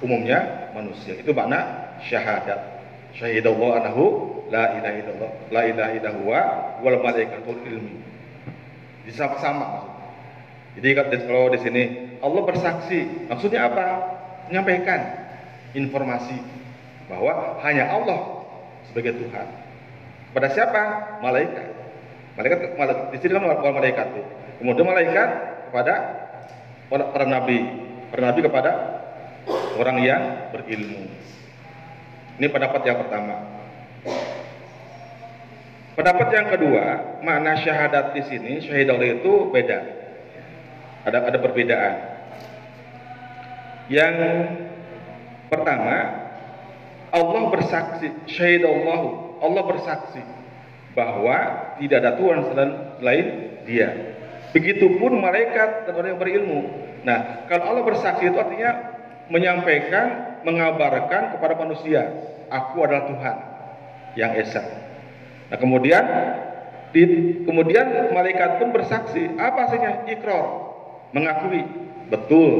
umumnya 0.00 0.72
manusia. 0.72 1.14
Itu 1.20 1.36
makna 1.36 1.92
syahadat 2.02 2.76
syahidallahu 3.16 3.72
anahu 3.76 4.04
la 4.52 4.76
ilaha 4.76 4.96
illallah 5.00 5.32
la 5.48 5.62
ilaha 5.64 5.90
illallah 5.96 6.44
wal 6.84 6.98
malaikatul 7.00 7.60
ilmi 7.64 8.15
sama-sama 9.12 9.96
jadi 10.76 10.92
kalau 10.92 11.48
di 11.48 11.58
sini 11.64 11.82
Allah 12.20 12.42
bersaksi. 12.44 13.28
Maksudnya 13.32 13.64
apa? 13.64 13.84
Menyampaikan 14.52 15.00
informasi 15.72 16.36
bahwa 17.08 17.56
hanya 17.64 17.88
Allah 17.88 18.44
sebagai 18.92 19.16
Tuhan. 19.16 19.46
Kepada 20.30 20.48
siapa? 20.52 20.82
Malaikat. 21.24 21.68
Malaikat, 22.36 22.58
malaikat 22.76 23.04
di 23.16 23.18
sini 23.24 23.32
kan 23.32 23.48
malaikat 23.48 24.06
itu 24.12 24.22
kemudian 24.60 24.84
malaikat 24.84 25.28
kepada 25.72 25.94
para 26.92 27.24
nabi. 27.24 27.58
Para 28.12 28.20
nabi 28.28 28.40
kepada 28.44 28.72
orang 29.80 29.96
yang 30.04 30.22
berilmu. 30.52 31.08
Ini 32.36 32.46
pendapat 32.52 32.84
yang 32.84 33.00
pertama. 33.00 33.56
Pendapat 35.96 36.28
yang 36.28 36.46
kedua, 36.52 36.84
makna 37.24 37.56
syahadat 37.56 38.12
di 38.12 38.20
sini, 38.28 38.60
syahid 38.60 38.92
Allah 38.92 39.16
itu 39.16 39.48
beda. 39.48 39.80
Ada 41.08 41.32
ada 41.32 41.38
perbedaan. 41.40 41.94
Yang 43.88 44.14
pertama, 45.48 45.96
Allah 47.08 47.42
bersaksi, 47.48 48.12
syahid 48.28 48.68
Allah, 48.68 49.62
bersaksi 49.64 50.20
bahwa 50.92 51.36
tidak 51.80 51.98
ada 52.04 52.12
Tuhan 52.20 52.38
selain 53.00 53.26
Dia. 53.64 53.88
Begitupun 54.52 55.16
malaikat 55.16 55.88
dan 55.88 55.92
orang 55.96 56.12
yang 56.12 56.20
berilmu. 56.20 56.60
Nah, 57.08 57.48
kalau 57.48 57.72
Allah 57.72 57.84
bersaksi 57.88 58.28
itu 58.28 58.36
artinya 58.36 59.00
menyampaikan, 59.32 60.38
mengabarkan 60.44 61.40
kepada 61.40 61.56
manusia, 61.56 62.04
aku 62.52 62.84
adalah 62.84 63.08
Tuhan 63.08 63.36
yang 64.20 64.32
esa. 64.36 64.85
Nah 65.46 65.58
kemudian 65.58 66.04
di, 66.90 67.02
kemudian 67.44 68.10
malaikat 68.10 68.58
pun 68.62 68.72
bersaksi, 68.72 69.36
apa 69.36 69.68
hasilnya? 69.68 70.08
Ikrar, 70.10 70.46
mengakui, 71.12 71.62
betul, 72.08 72.52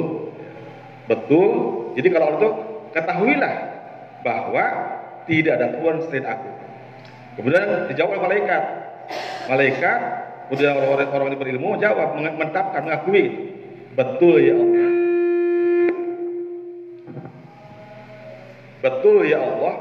betul. 1.08 1.50
Jadi 1.96 2.08
kalau 2.12 2.36
itu 2.36 2.48
ketahuilah 2.92 3.54
bahwa 4.20 4.64
tidak 5.24 5.52
ada 5.58 5.66
Tuhan 5.78 5.96
selain 6.06 6.26
aku. 6.26 6.50
Kemudian 7.40 7.90
dijawab 7.90 8.16
oleh 8.16 8.22
malaikat, 8.22 8.62
malaikat 9.50 10.00
kemudian 10.46 10.78
orang-orang 10.78 11.34
yang 11.34 11.40
berilmu 11.42 11.68
menjawab, 11.74 12.08
mentapkan, 12.16 12.80
mengakui, 12.86 13.24
betul 13.98 14.36
ya 14.38 14.54
Allah. 14.54 14.96
betul 18.86 19.26
ya 19.26 19.42
Allah 19.42 19.74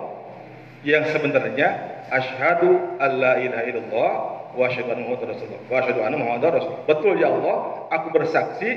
yang 0.82 1.06
sebenarnya 1.14 1.95
asyhadu 2.12 3.00
alla 3.02 3.42
ilaha 3.42 3.64
illallah 3.66 4.12
wa 4.56 4.64
asyhadu 4.70 4.94
anna 4.94 5.02
muhammadar 5.06 5.36
rasulullah. 5.36 5.62
Wa 5.68 5.76
asyhadu 5.84 6.00
anna 6.04 6.18
muhammadar 6.18 6.50
rasul 6.56 6.76
betul 6.86 7.14
ya 7.18 7.30
Allah 7.32 7.88
aku 7.92 8.08
bersaksi 8.14 8.70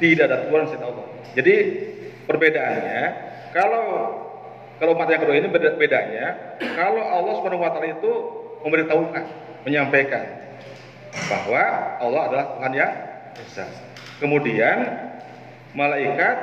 tidak 0.00 0.32
ada 0.32 0.48
Tuhan 0.48 0.64
selain 0.70 0.86
Allah. 0.90 1.06
Jadi 1.36 1.54
perbedaannya 2.24 3.02
kalau 3.52 3.84
kalau 4.80 4.96
umat 4.96 5.12
yang 5.12 5.20
kedua 5.20 5.36
ini 5.36 5.48
bedanya 5.52 6.56
kalau 6.78 7.04
Allah 7.04 7.32
Subhanahu 7.36 7.60
wa 7.60 7.70
taala 7.70 7.92
itu 7.92 8.12
memberitahukan 8.64 9.24
menyampaikan 9.68 10.24
bahwa 11.28 11.62
Allah 12.00 12.22
adalah 12.32 12.44
Tuhan 12.56 12.72
yang 12.72 12.92
esa. 13.36 13.66
Kemudian 14.20 14.78
malaikat 15.76 16.36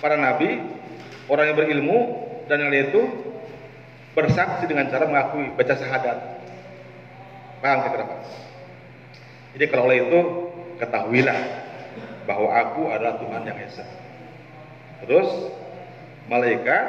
para 0.00 0.16
nabi 0.16 0.60
orang 1.28 1.52
yang 1.52 1.56
berilmu 1.56 1.98
dan 2.48 2.56
yang 2.66 2.70
lain 2.72 2.86
itu 2.90 3.02
bersaksi 4.20 4.64
dengan 4.68 4.92
cara 4.92 5.08
mengakui 5.08 5.48
baca 5.56 5.74
syahadat. 5.74 6.18
Paham 7.64 7.78
kita 7.88 8.04
Pak? 8.04 8.20
Jadi 9.56 9.64
kalau 9.68 9.84
oleh 9.88 9.98
itu 10.04 10.20
ketahuilah 10.80 11.40
bahwa 12.28 12.48
aku 12.52 12.82
adalah 12.92 13.18
Tuhan 13.18 13.42
yang 13.48 13.58
Esa. 13.58 13.84
Terus 15.04 15.28
malaikat, 16.28 16.84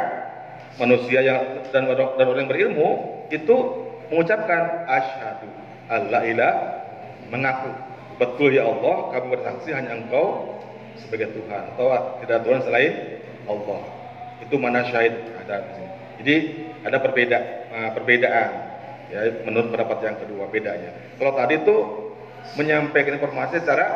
manusia 0.78 1.20
yang 1.24 1.66
dan 1.72 1.88
dan 1.90 2.26
orang 2.28 2.46
yang 2.46 2.52
berilmu 2.52 2.90
itu 3.32 3.56
mengucapkan 4.12 4.86
asyhadu 4.92 5.48
alla 5.88 6.20
ilah 6.28 6.54
mengaku 7.32 7.72
betul 8.20 8.52
ya 8.52 8.68
Allah 8.68 9.12
kami 9.16 9.28
bersaksi 9.34 9.72
hanya 9.72 9.98
engkau 9.98 10.60
sebagai 11.00 11.32
Tuhan 11.32 11.74
atau 11.76 12.20
tidak 12.24 12.44
Tuhan 12.44 12.62
selain 12.64 12.94
Allah 13.48 13.82
itu 14.44 14.56
mana 14.60 14.84
syahid 14.86 15.16
ada 15.42 15.64
di 15.64 15.72
sini. 15.80 16.01
Jadi 16.22 16.36
ada 16.86 17.02
perbeda 17.02 17.38
uh, 17.74 17.90
perbedaan 17.98 18.50
ya 19.10 19.20
menurut 19.44 19.74
pendapat 19.74 19.98
yang 20.06 20.18
kedua 20.22 20.46
bedanya. 20.54 20.94
Kalau 21.18 21.34
tadi 21.34 21.58
itu 21.58 21.76
menyampaikan 22.56 23.18
informasi 23.18 23.58
secara 23.58 23.88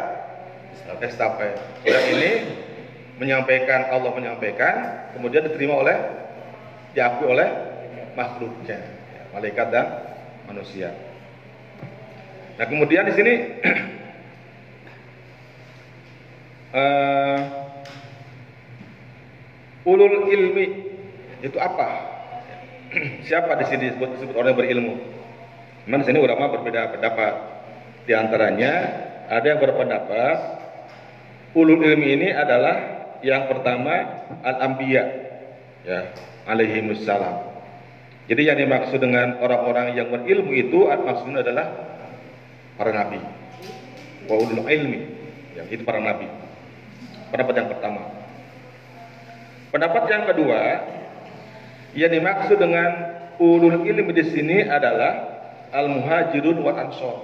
estafet. 1.06 1.56
Yang 1.86 2.06
ini 2.18 2.32
menyampaikan 3.22 3.94
Allah 3.94 4.12
menyampaikan 4.12 4.74
kemudian 5.16 5.46
diterima 5.48 5.80
oleh 5.80 5.98
diakui 6.98 7.30
oleh 7.30 7.48
makhluknya 8.18 8.80
ya, 8.82 9.22
malaikat 9.32 9.68
dan 9.72 9.86
manusia. 10.50 10.90
Nah 12.56 12.66
kemudian 12.66 13.08
di 13.08 13.14
sini 13.14 13.34
uh, 16.74 17.40
ulul 19.92 20.28
ilmi 20.28 20.66
itu 21.44 21.58
apa? 21.60 22.15
Siapa 23.28 23.60
di 23.60 23.66
sini 23.68 23.92
disebut, 23.92 24.10
disebut 24.20 24.36
orang 24.36 24.56
yang 24.56 24.60
berilmu? 24.60 24.96
Memang 25.86 26.00
di 26.02 26.06
sini 26.08 26.20
ulama 26.22 26.50
berbeda 26.56 26.96
pendapat. 26.96 27.34
Di 28.06 28.14
antaranya 28.14 28.74
ada 29.28 29.46
yang 29.46 29.60
berpendapat 29.62 30.38
ulul 31.58 31.82
ilmi 31.82 32.08
ini 32.14 32.28
adalah 32.30 32.76
yang 33.26 33.50
pertama 33.50 34.26
al-anbiya 34.46 35.04
ya 35.86 36.14
alaihi 36.46 36.86
wassalam. 36.86 37.54
Jadi 38.26 38.42
yang 38.50 38.58
dimaksud 38.58 38.98
dengan 38.98 39.38
orang-orang 39.38 39.94
yang 39.94 40.10
berilmu 40.10 40.54
itu 40.54 40.90
maksudnya 40.90 41.46
adalah 41.46 41.70
para 42.78 42.90
nabi. 42.90 43.22
Wa 44.26 44.36
ulul 44.42 44.66
ilmi, 44.66 45.02
ya, 45.54 45.64
itu 45.70 45.86
para 45.86 46.02
nabi. 46.02 46.26
Pendapat 47.30 47.54
yang 47.62 47.70
pertama. 47.70 48.02
Pendapat 49.70 50.04
yang 50.10 50.24
kedua, 50.26 50.62
yang 51.96 52.12
dimaksud 52.12 52.60
dengan 52.60 52.92
ulul 53.40 53.88
ilmi 53.88 54.12
di 54.12 54.24
sini 54.28 54.58
adalah 54.68 55.36
al 55.72 55.88
muhajirun 55.88 56.60
wa 56.60 56.76
ansor. 56.76 57.24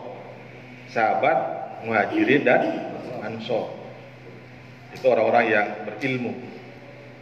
Sahabat 0.92 1.38
muhajirin 1.84 2.48
dan 2.48 2.92
ansor. 3.24 3.72
Itu 4.92 5.08
orang-orang 5.12 5.46
yang 5.48 5.68
berilmu. 5.88 6.34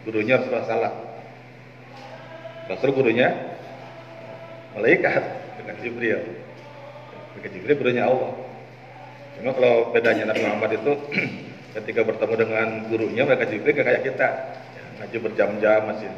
Gurunya 0.06 0.42
Rasulullah 0.42 0.66
salah. 0.66 0.94
Rasul 2.70 2.94
gurunya 2.94 3.34
malaikat 4.78 5.22
dengan 5.62 5.76
Jibril. 5.82 6.22
Dengan 7.38 7.50
Jibril 7.54 7.76
gurunya 7.78 8.04
Allah. 8.10 8.32
Cuma 9.38 9.54
kalau 9.58 9.90
bedanya 9.94 10.30
Nabi 10.30 10.42
Muhammad 10.46 10.72
itu 10.82 10.92
ketika 11.78 12.02
bertemu 12.06 12.36
dengan 12.38 12.68
gurunya 12.90 13.24
mereka 13.26 13.46
Jibril 13.50 13.74
kayak 13.74 14.02
kita 14.06 14.28
ngaji 15.00 15.18
berjam-jam 15.22 15.80
masih 15.88 16.10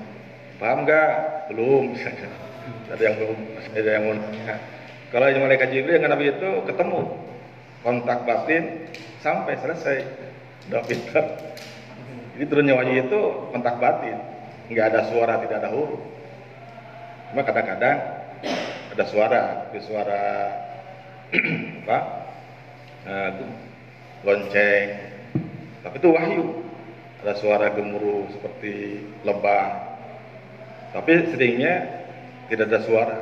paham 0.61 0.85
nggak 0.85 1.09
belum 1.49 1.97
misalnya 1.97 2.29
ada 2.93 3.01
yang 3.01 3.15
belum 3.17 3.37
ada 3.73 3.89
yang 3.89 4.03
mau 4.05 4.13
nanya 4.13 4.55
Kalau 5.11 5.27
malaikat 5.27 5.75
Jibril 5.75 5.99
dengan 5.99 6.15
Nabi 6.15 6.31
itu 6.31 6.49
ketemu 6.63 7.03
kontak 7.83 8.23
batin 8.23 8.87
sampai 9.19 9.59
selesai. 9.59 10.07
Udah 10.71 10.81
pintar. 10.87 11.25
Jadi 12.31 12.45
turunnya 12.47 12.79
wahyu 12.79 13.11
itu 13.11 13.21
kontak 13.51 13.75
batin, 13.83 14.17
nggak 14.71 14.87
ada 14.87 15.01
suara, 15.11 15.35
tidak 15.43 15.57
ada 15.59 15.69
huruf. 15.75 15.99
Cuma 17.31 17.43
kadang-kadang 17.43 17.97
ada 18.95 19.05
suara, 19.11 19.43
di 19.75 19.79
suara 19.83 20.23
apa? 21.83 21.99
Nah, 23.03 23.29
lonceng. 24.23 24.87
Tapi 25.83 25.95
itu 25.99 26.07
wahyu. 26.07 26.43
Ada 27.21 27.37
suara 27.37 27.67
gemuruh 27.75 28.31
seperti 28.33 29.05
lebah. 29.21 29.90
Tapi 30.91 31.11
seringnya 31.31 32.03
tidak 32.51 32.67
ada 32.67 32.79
suara. 32.83 33.17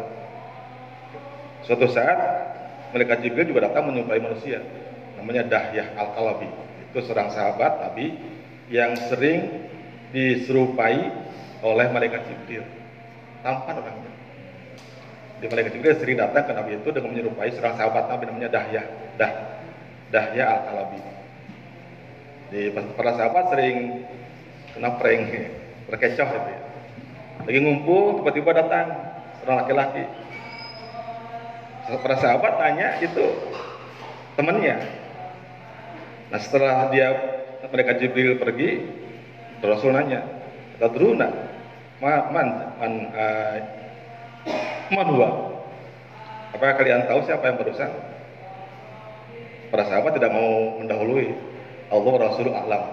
Suatu 1.61 1.85
saat 1.85 2.17
malaikat 2.89 3.21
Jibril 3.21 3.53
juga 3.53 3.69
datang 3.69 3.93
menyerupai 3.93 4.17
manusia. 4.17 4.65
Namanya 5.21 5.45
Dahyah 5.45 5.93
Al-Kalabi. 5.93 6.49
Itu 6.89 7.05
seorang 7.05 7.29
sahabat 7.29 7.85
Nabi 7.85 8.17
yang 8.73 8.97
sering 9.09 9.69
diserupai 10.09 11.13
oleh 11.61 11.87
malaikat 11.93 12.25
Jibril. 12.25 12.65
Tampan 13.45 13.85
orangnya. 13.85 14.11
Di 15.39 15.45
malaikat 15.45 15.71
Jibril 15.77 15.95
sering 16.01 16.17
datang 16.17 16.49
ke 16.49 16.53
Nabi 16.57 16.81
itu 16.81 16.89
dengan 16.89 17.13
menyerupai 17.13 17.53
seorang 17.53 17.77
sahabat 17.77 18.09
Nabi 18.09 18.23
namanya 18.33 18.49
Dahyah. 18.49 18.85
Dah, 19.21 19.31
Dahya 20.09 20.43
Al-Kalabi. 20.57 20.99
Di 22.49 22.73
para 22.73 23.13
sahabat 23.13 23.53
sering 23.53 24.09
kena 24.73 24.97
prank, 24.97 25.29
terkecoh 25.85 26.27
gitu 26.33 26.49
ya. 26.49 26.58
Lagi 27.47 27.59
ngumpul, 27.63 28.19
tiba-tiba 28.19 28.51
datang 28.51 28.87
seorang 29.39 29.57
laki-laki. 29.63 30.03
Para 31.89 32.15
sahabat 32.21 32.53
tanya 32.61 33.01
itu 33.01 33.25
temannya. 34.37 34.77
Nah 36.29 36.39
setelah 36.39 36.93
dia 36.93 37.09
mereka 37.65 37.97
Jibril 37.97 38.37
pergi, 38.37 38.85
Rasul 39.65 39.97
nanya, 39.97 40.21
Tadruna, 40.77 41.27
man, 41.97 42.29
man, 42.29 42.47
man, 42.77 42.93
uh, 43.11 43.55
man 44.93 45.07
huwa? 45.09 45.29
Apakah 46.53 46.77
kalian 46.77 47.09
tahu 47.09 47.25
siapa 47.25 47.49
yang 47.49 47.57
berusaha? 47.57 47.93
Para 49.69 49.85
sahabat 49.85 50.17
tidak 50.17 50.33
mau 50.33 50.81
mendahului. 50.81 51.33
Allah 51.89 52.13
Rasul 52.21 52.53
alam. 52.53 52.83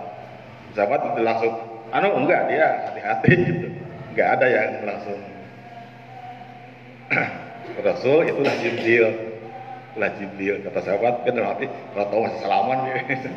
Sahabat 0.72 1.16
langsung, 1.20 1.52
anu 1.92 2.24
enggak 2.24 2.48
dia 2.52 2.88
hati-hati 2.88 3.32
gitu. 3.44 3.68
Enggak 4.16 4.40
ada 4.40 4.46
yang 4.48 4.70
langsung. 4.88 5.20
Rasul 7.84 8.32
itulah 8.32 8.56
Jibril. 8.64 9.12
Itulah 9.92 10.10
Jibril 10.16 10.56
kata 10.64 10.80
sahabat 10.80 11.28
kan 11.28 11.36
dalam 11.36 11.52
hati 11.52 11.68
tahu 11.92 12.24
masih 12.24 12.40
salaman 12.40 12.78
gitu. 13.12 13.28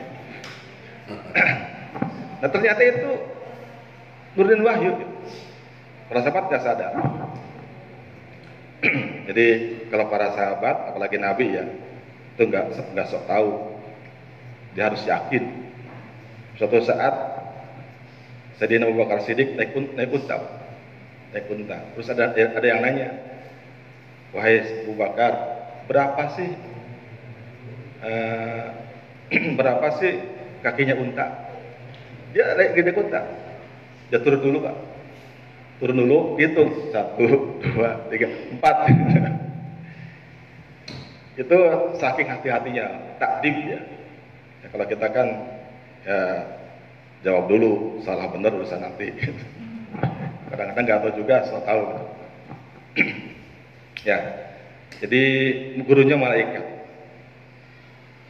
nah 2.40 2.48
ternyata 2.48 2.80
itu 2.80 3.12
nurunin 4.40 4.64
wahyu. 4.64 4.96
Para 6.08 6.24
sahabat 6.24 6.48
tidak 6.48 6.64
sadar. 6.64 6.92
Jadi 9.28 9.48
kalau 9.92 10.08
para 10.08 10.32
sahabat, 10.32 10.96
apalagi 10.96 11.20
Nabi 11.20 11.60
ya, 11.60 11.68
itu 12.40 12.48
nggak 12.48 12.96
nggak 12.96 13.08
sok 13.12 13.28
tahu. 13.28 13.52
Dia 14.80 14.88
harus 14.88 15.04
yakin. 15.04 15.44
Suatu 16.56 16.80
saat 16.88 17.36
Sayyidina 18.64 18.88
Abu 18.88 19.04
Bakar 19.04 19.28
Siddiq 19.28 19.60
naik, 19.60 19.76
naik 19.76 20.12
unta, 20.16 20.59
naik 21.34 21.50
unta. 21.50 21.78
Terus 21.94 22.08
ada 22.10 22.34
ada 22.34 22.68
yang 22.68 22.82
nanya, 22.82 23.10
wahai 24.34 24.86
Abu 24.86 24.94
Bakar, 24.98 25.34
berapa 25.86 26.24
sih 26.38 26.50
uh, 28.02 28.66
berapa 29.60 29.88
sih 30.02 30.14
kakinya 30.66 30.98
unta? 30.98 31.26
Dia 32.34 32.54
naik 32.58 32.78
gede 32.78 32.92
unta. 32.98 33.22
Dia 34.10 34.20
turun 34.22 34.42
dulu 34.42 34.58
pak. 34.66 34.78
Turun 35.80 35.96
dulu, 35.96 36.36
hitung. 36.36 36.92
Satu, 36.92 37.56
dua, 37.64 38.04
tiga, 38.12 38.28
empat. 38.52 38.76
itu 41.40 41.60
saking 41.96 42.28
hati-hatinya, 42.28 43.16
takdim 43.16 43.56
ya. 43.64 43.80
ya. 44.60 44.68
Kalau 44.68 44.86
kita 44.92 45.08
kan 45.08 45.28
ya 46.04 46.20
jawab 47.24 47.48
dulu, 47.48 48.04
salah 48.04 48.28
benar 48.28 48.52
urusan 48.60 48.84
nanti. 48.84 49.08
Kadang-kadang 50.60 50.86
nggak 50.92 51.02
tahu 51.08 51.14
juga, 51.24 51.36
so 51.48 51.64
tahu. 51.64 51.84
ya, 54.10 54.20
jadi 55.00 55.24
gurunya 55.88 56.20
malaikat. 56.20 56.68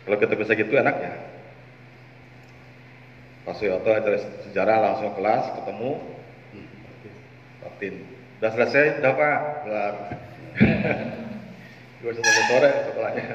Kalau 0.06 0.18
kita 0.22 0.38
bisa 0.38 0.54
gitu 0.54 0.78
enak 0.78 0.96
ya. 1.02 1.14
Pak 3.50 3.58
Suyoto 3.58 3.90
ajar 3.90 4.46
sejarah 4.46 4.78
langsung 4.78 5.18
kelas 5.18 5.58
ketemu 5.58 5.98
batin. 7.66 8.06
Udah 8.38 8.52
selesai, 8.54 9.02
udah 9.02 9.14
Pak, 9.18 9.40
kelar. 9.66 9.94
Dua 12.06 12.14
sampai 12.14 12.46
sore 12.46 12.72
sekolahnya. 12.86 13.26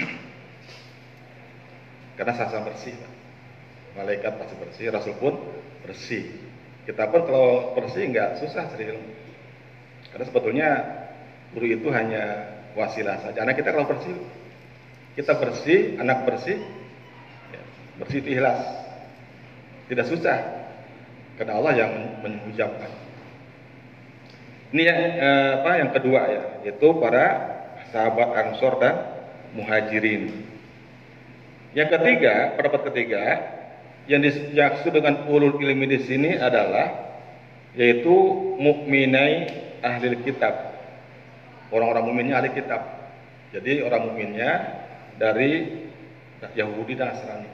Karena 2.16 2.32
sasa 2.32 2.64
bersih. 2.64 2.96
Malaikat 3.92 4.40
pasti 4.40 4.56
bersih, 4.56 4.88
Rasul 4.88 5.20
pun 5.20 5.36
bersih. 5.84 6.53
Kita 6.84 7.08
pun 7.08 7.24
kalau 7.24 7.72
bersih 7.72 8.12
nggak 8.12 8.44
susah 8.44 8.68
ilmu. 8.76 9.10
Karena 10.12 10.24
sebetulnya 10.28 10.68
guru 11.56 11.66
itu 11.66 11.88
hanya 11.90 12.54
wasilah 12.76 13.18
saja. 13.24 13.40
Anak 13.40 13.58
kita 13.58 13.72
kalau 13.72 13.88
bersih, 13.88 14.14
kita 15.16 15.32
bersih, 15.38 15.96
anak 15.98 16.28
bersih, 16.28 16.60
ya, 17.50 17.62
bersih 18.02 18.18
itu 18.20 18.28
ikhlas. 18.36 18.60
Tidak 19.88 20.06
susah, 20.08 20.38
karena 21.36 21.60
Allah 21.60 21.72
yang 21.76 21.92
mengucapkan. 22.24 22.92
Ini 24.74 24.82
ya, 24.82 24.94
eh, 24.96 25.50
apa 25.62 25.70
yang 25.78 25.90
kedua 25.94 26.20
ya, 26.26 26.44
yaitu 26.66 26.88
para 26.98 27.26
sahabat 27.94 28.28
Ansor 28.34 28.82
dan 28.82 28.96
Muhajirin. 29.54 30.34
Yang 31.78 31.88
ketiga, 31.98 32.54
pendapat 32.58 32.90
ketiga, 32.90 33.22
yang 34.04 34.20
dimaksud 34.20 34.92
dengan 34.92 35.24
ulul 35.28 35.56
ilmi 35.60 35.86
di 35.88 35.98
sini 36.04 36.30
adalah 36.36 37.04
yaitu 37.74 38.14
mukminai 38.60 39.36
ahli 39.80 40.20
kitab. 40.22 40.76
Orang-orang 41.72 42.04
mukminnya 42.06 42.34
ahli 42.38 42.50
kitab. 42.52 42.82
Jadi 43.50 43.82
orang 43.82 44.12
mukminnya 44.12 44.50
dari 45.16 45.82
Yahudi 46.52 46.92
dan 46.98 47.14
Nasrani. 47.14 47.50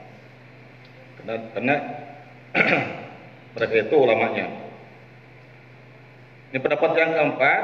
Karena, 1.21 1.33
karena 1.55 1.75
mereka 3.55 3.75
itu 3.87 3.95
ulamanya. 3.95 4.47
Ini 6.51 6.59
pendapat 6.59 6.91
yang 6.99 7.11
keempat, 7.15 7.61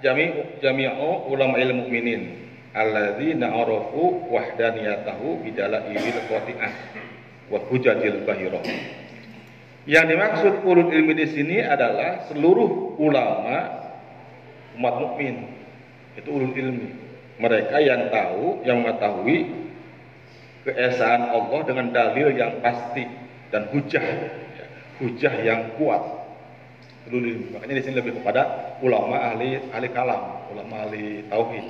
jami 0.00 0.24
jami'u 0.64 1.28
ulama 1.28 1.60
ilmu 1.60 1.84
mukminin 1.84 2.42
alladzina 2.72 3.52
arafu 3.52 4.24
wahdaniyatahu 4.32 5.44
bidala 5.44 5.84
ibil 5.92 6.20
qati'ah 6.26 6.72
wa 7.52 7.60
hujajil 7.68 8.24
bahirah. 8.24 8.64
Yang 9.84 10.06
dimaksud 10.14 10.52
ulul 10.64 10.88
ilmi 10.88 11.12
di 11.12 11.26
sini 11.28 11.58
adalah 11.60 12.24
seluruh 12.32 12.96
ulama 12.96 13.82
umat 14.80 14.94
mukmin. 14.96 15.52
Itu 16.16 16.32
ulul 16.32 16.56
ilmi. 16.56 16.88
Mereka 17.36 17.76
yang 17.82 18.08
tahu, 18.08 18.64
yang 18.64 18.80
mengetahui 18.80 19.50
keesaan 20.62 21.28
Allah 21.34 21.60
dengan 21.66 21.90
dalil 21.90 22.30
yang 22.32 22.62
pasti 22.62 23.02
dan 23.50 23.68
hujah, 23.74 24.06
hujah 25.02 25.34
yang 25.42 25.74
kuat. 25.76 26.00
Ulul 27.10 27.26
ilmi. 27.34 27.46
Makanya 27.52 27.82
di 27.82 27.84
sini 27.84 27.98
lebih 27.98 28.22
kepada 28.22 28.78
ulama 28.80 29.18
ahli 29.18 29.58
ahli 29.74 29.88
kalam, 29.90 30.46
ulama 30.54 30.86
ahli 30.86 31.26
tauhid. 31.26 31.66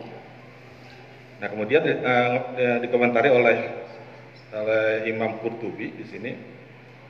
Nah 1.40 1.48
kemudian 1.48 1.82
uh, 1.82 2.78
dikomentari 2.84 3.32
oleh 3.32 3.81
oleh 4.52 5.08
Imam 5.08 5.40
Qurtubi 5.40 5.96
di 5.96 6.04
sini 6.04 6.32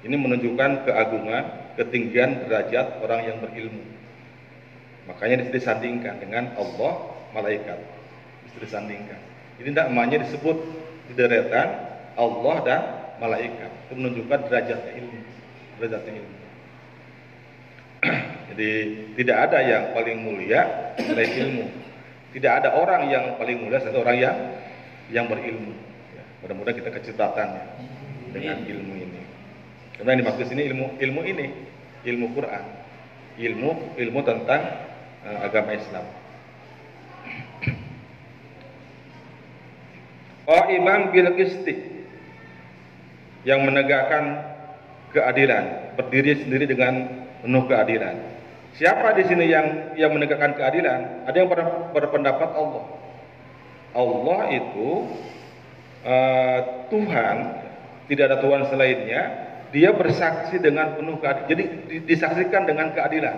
ini 0.03 0.19
menunjukkan 0.19 0.83
keagungan, 0.83 1.75
ketinggian 1.79 2.47
derajat 2.47 2.99
orang 3.07 3.21
yang 3.23 3.39
berilmu. 3.39 3.87
Makanya 5.07 5.47
disandingkan 5.55 6.19
dengan 6.19 6.59
Allah, 6.59 7.23
malaikat. 7.31 7.79
Disandingkan. 8.59 9.19
Ini 9.63 9.71
tidak 9.71 9.87
namanya 9.91 10.27
disebut 10.27 10.57
di 11.11 11.13
deretan 11.15 11.69
Allah 12.19 12.57
dan 12.67 12.83
malaikat. 13.23 13.71
Itu 13.87 13.95
menunjukkan 13.95 14.39
derajatnya 14.51 14.93
ilmu, 15.03 15.19
derajatnya 15.79 16.13
ilmu. 16.19 16.39
Jadi 18.53 18.71
tidak 19.23 19.37
ada 19.51 19.59
yang 19.63 19.83
paling 19.95 20.19
mulia 20.19 20.61
selain 20.99 21.31
ilmu. 21.31 21.67
Tidak 22.35 22.53
ada 22.53 22.75
orang 22.75 23.07
yang 23.07 23.25
paling 23.39 23.63
mulia 23.63 23.79
satu 23.79 24.03
orang 24.03 24.19
yang 24.19 24.37
yang 25.15 25.27
berilmu 25.31 25.92
mudah-mudahan 26.43 26.77
kita 26.79 26.91
kecitakan 26.91 27.49
ya, 27.55 27.65
dengan 28.35 28.57
ilmu 28.67 28.95
ini 28.99 29.23
karena 29.99 30.11
ini 30.15 30.21
dimaksud 30.27 30.47
sini 30.51 30.63
ilmu 30.69 30.87
ilmu 30.99 31.21
ini 31.23 31.47
ilmu 32.03 32.27
Quran 32.35 32.65
ilmu 33.39 33.71
ilmu 33.97 34.21
tentang 34.27 34.63
uh, 35.25 35.39
agama 35.47 35.73
Islam 35.73 36.05
Oh 40.43 40.65
imam 40.75 41.15
bil 41.15 41.39
kisti 41.39 42.03
yang 43.47 43.63
menegakkan 43.63 44.43
keadilan, 45.15 45.95
berdiri 45.95 46.43
sendiri 46.43 46.67
dengan 46.67 47.25
penuh 47.47 47.65
keadilan. 47.71 48.19
Siapa 48.75 49.15
di 49.15 49.23
sini 49.29 49.47
yang 49.47 49.95
yang 49.95 50.11
menegakkan 50.11 50.59
keadilan? 50.59 51.31
Ada 51.31 51.37
yang 51.37 51.49
berpendapat 51.95 52.51
Allah. 52.59 52.85
Allah 53.93 54.41
itu 54.51 54.89
uh, 56.03 56.59
Tuhan, 56.91 57.37
tidak 58.11 58.25
ada 58.31 58.39
Tuhan 58.43 58.63
selainnya. 58.69 59.23
Dia 59.73 59.89
bersaksi 59.97 60.61
dengan 60.61 61.01
penuh 61.01 61.17
keadilan. 61.17 61.49
Jadi 61.49 61.65
disaksikan 62.05 62.69
dengan 62.69 62.93
keadilan, 62.93 63.37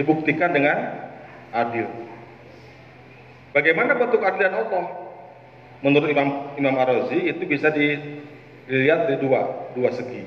dibuktikan 0.00 0.56
dengan 0.56 1.04
adil. 1.52 1.84
Bagaimana 3.52 3.94
bentuk 3.94 4.24
keadilan 4.24 4.54
Allah? 4.66 4.84
Menurut 5.84 6.08
Imam 6.08 6.56
Imam 6.56 6.74
Ar-Razi 6.80 7.28
itu 7.28 7.44
bisa 7.44 7.68
dilihat 7.68 9.04
di 9.12 9.14
dua 9.20 9.68
dua 9.76 9.92
segi. 9.92 10.24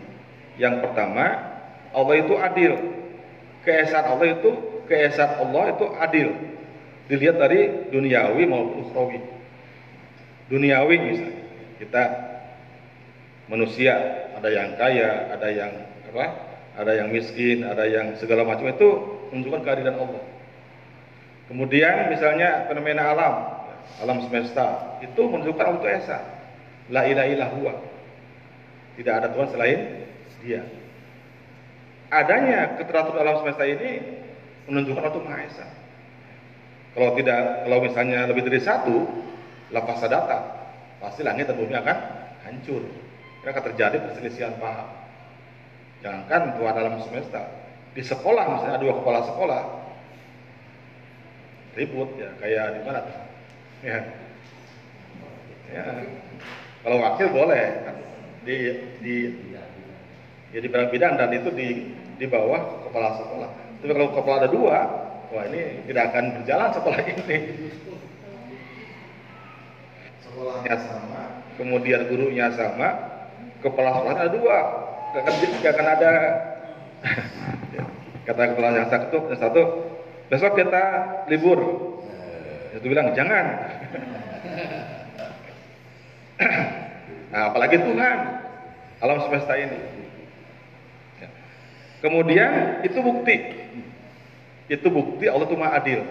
Yang 0.61 0.85
pertama, 0.85 1.25
Allah 1.97 2.15
itu 2.21 2.37
adil. 2.37 2.73
Keesaan 3.65 4.05
Allah 4.15 4.37
itu 4.37 4.49
keesaan 4.85 5.43
Allah 5.43 5.73
itu 5.73 5.85
adil. 5.97 6.29
Dilihat 7.09 7.41
dari 7.41 7.89
duniawi 7.89 8.43
maupun 8.45 8.85
ukhrawi. 8.85 9.19
Duniawi 10.47 10.95
misalnya, 10.99 11.43
kita 11.77 12.03
manusia, 13.51 13.93
ada 14.35 14.47
yang 14.47 14.79
kaya, 14.79 15.31
ada 15.35 15.47
yang 15.51 15.71
apa? 16.07 16.25
Ada 16.77 16.91
yang 17.03 17.07
miskin, 17.11 17.65
ada 17.65 17.83
yang 17.89 18.15
segala 18.21 18.45
macam 18.47 18.69
itu 18.69 18.89
menunjukkan 19.33 19.61
keadilan 19.65 19.97
Allah. 19.97 20.23
Kemudian 21.51 22.11
misalnya 22.11 22.69
fenomena 22.69 23.11
alam, 23.11 23.35
alam 24.03 24.17
semesta, 24.29 24.99
itu 25.03 25.19
menunjukkan 25.19 25.63
Allah 25.63 25.81
itu 25.83 25.89
esa. 25.89 26.19
La 26.87 27.03
ilaha 27.03 27.27
illallah. 27.27 27.77
Tidak 28.95 29.13
ada 29.13 29.27
Tuhan 29.29 29.47
selain 29.51 29.79
Dia 30.41 30.63
adanya 32.11 32.79
keteraturan 32.79 33.19
alam 33.23 33.43
semesta 33.43 33.67
ini 33.67 33.99
menunjukkan 34.67 35.03
Allah 35.03 35.23
Maha 35.23 35.39
Esa. 35.43 35.67
Kalau 36.95 37.13
tidak, 37.13 37.67
kalau 37.67 37.77
misalnya 37.83 38.25
lebih 38.25 38.47
dari 38.47 38.61
satu, 38.63 39.05
lapas 39.71 40.01
data, 40.05 40.37
pasti 41.03 41.21
langit 41.23 41.47
dan 41.47 41.59
bumi 41.59 41.75
akan 41.75 41.97
hancur. 42.47 42.83
Karena 43.41 43.51
akan 43.51 43.63
terjadi 43.73 43.97
perselisihan 44.03 44.53
paham. 44.59 44.87
Jangankan 46.03 46.61
Tuhan 46.61 46.75
alam 46.77 47.01
semesta, 47.01 47.41
di 47.97 48.05
sekolah 48.05 48.45
misalnya 48.53 48.77
dua 48.77 48.93
kepala 49.01 49.25
sekolah 49.25 49.61
ribut 51.77 52.09
ya 52.17 52.29
kayak 52.41 52.65
di 52.77 52.81
mana? 52.85 53.01
Ya. 53.85 53.97
ya. 55.73 55.83
Kalau 56.81 56.97
wakil 57.01 57.27
boleh 57.29 57.65
kan 57.85 57.95
di 58.45 58.57
di 59.01 59.15
ya 60.53 60.59
di 60.61 60.67
bidang-bidang 60.69 61.13
dan 61.17 61.29
itu 61.33 61.49
di 61.53 61.93
di 62.17 62.25
bawah 62.25 62.85
kepala 62.89 63.17
sekolah. 63.21 63.49
Tapi 63.77 63.91
kalau 63.93 64.09
kepala 64.09 64.35
ada 64.41 64.49
dua, 64.49 64.77
wah 65.29 65.43
ini 65.45 65.85
tidak 65.85 66.13
akan 66.13 66.25
berjalan 66.41 66.69
sekolah 66.73 66.99
ini. 67.05 67.37
Sekolahnya 70.37 70.77
sama, 70.85 71.41
kemudian 71.57 72.05
gurunya 72.13 72.53
sama, 72.53 72.93
kepala 73.57 73.89
sekolahnya 73.89 74.21
ada 74.21 74.33
dua, 74.37 74.57
gak 75.17 75.25
akan, 75.25 75.33
gak 75.65 75.73
akan 75.73 75.87
ada. 75.97 76.11
Kata 78.29 78.53
kepala 78.53 78.77
yang 78.77 78.85
satu, 78.85 79.33
yang 79.33 79.41
satu, 79.41 79.61
besok 80.29 80.53
kita 80.61 80.83
libur. 81.25 81.57
Itu 82.69 82.85
bilang 82.85 83.17
jangan. 83.17 83.45
nah, 87.33 87.49
apalagi 87.49 87.81
Tuhan 87.81 88.17
alam 89.01 89.17
semesta 89.25 89.57
ini. 89.57 89.81
Kemudian 92.05 92.85
itu 92.85 93.01
bukti. 93.01 93.37
Itu 94.69 94.85
bukti 94.93 95.25
Allah 95.25 95.49
itu 95.49 95.57
maha 95.57 95.81
adil. 95.81 96.05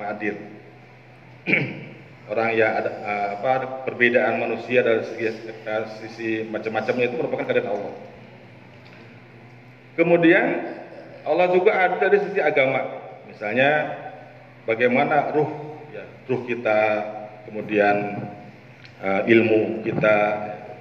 Maha 0.00 0.16
adil. 0.16 0.36
Orang 2.30 2.54
yang 2.54 2.78
ada 2.78 2.90
apa 3.34 3.82
perbedaan 3.82 4.38
manusia 4.38 4.86
dari 4.86 5.02
segi, 5.02 5.50
sisi 5.98 6.46
macam-macamnya 6.46 7.10
itu 7.10 7.18
merupakan 7.18 7.42
keadaan 7.42 7.74
Allah. 7.74 7.94
Kemudian 9.98 10.46
Allah 11.26 11.50
juga 11.50 11.74
ada 11.74 11.98
dari 11.98 12.22
sisi 12.22 12.38
agama. 12.38 12.86
Misalnya 13.26 13.98
bagaimana 14.62 15.34
ruh 15.34 15.50
ya, 15.90 16.06
ruh 16.30 16.46
kita, 16.46 16.80
kemudian 17.50 18.22
uh, 19.02 19.26
ilmu 19.26 19.82
kita, 19.82 20.18